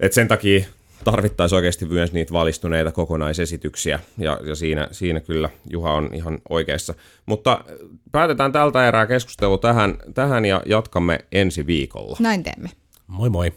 Et 0.00 0.12
sen 0.12 0.28
takia 0.28 0.64
tarvittaisiin 1.04 1.56
oikeasti 1.56 1.84
myös 1.84 2.12
niitä 2.12 2.32
valistuneita 2.32 2.92
kokonaisesityksiä, 2.92 4.00
ja, 4.18 4.40
ja 4.44 4.54
siinä, 4.54 4.88
siinä 4.90 5.20
kyllä 5.20 5.48
Juha 5.70 5.94
on 5.94 6.10
ihan 6.12 6.38
oikeassa. 6.48 6.94
Mutta 7.26 7.64
päätetään 8.12 8.52
tältä 8.52 8.88
erää 8.88 9.06
keskustelu 9.06 9.58
tähän, 9.58 9.98
tähän 10.14 10.44
ja 10.44 10.62
jatkamme 10.66 11.18
ensi 11.32 11.66
viikolla. 11.66 12.16
Näin 12.20 12.42
teemme. 12.42 12.68
Moi 13.06 13.30
moi. 13.30 13.52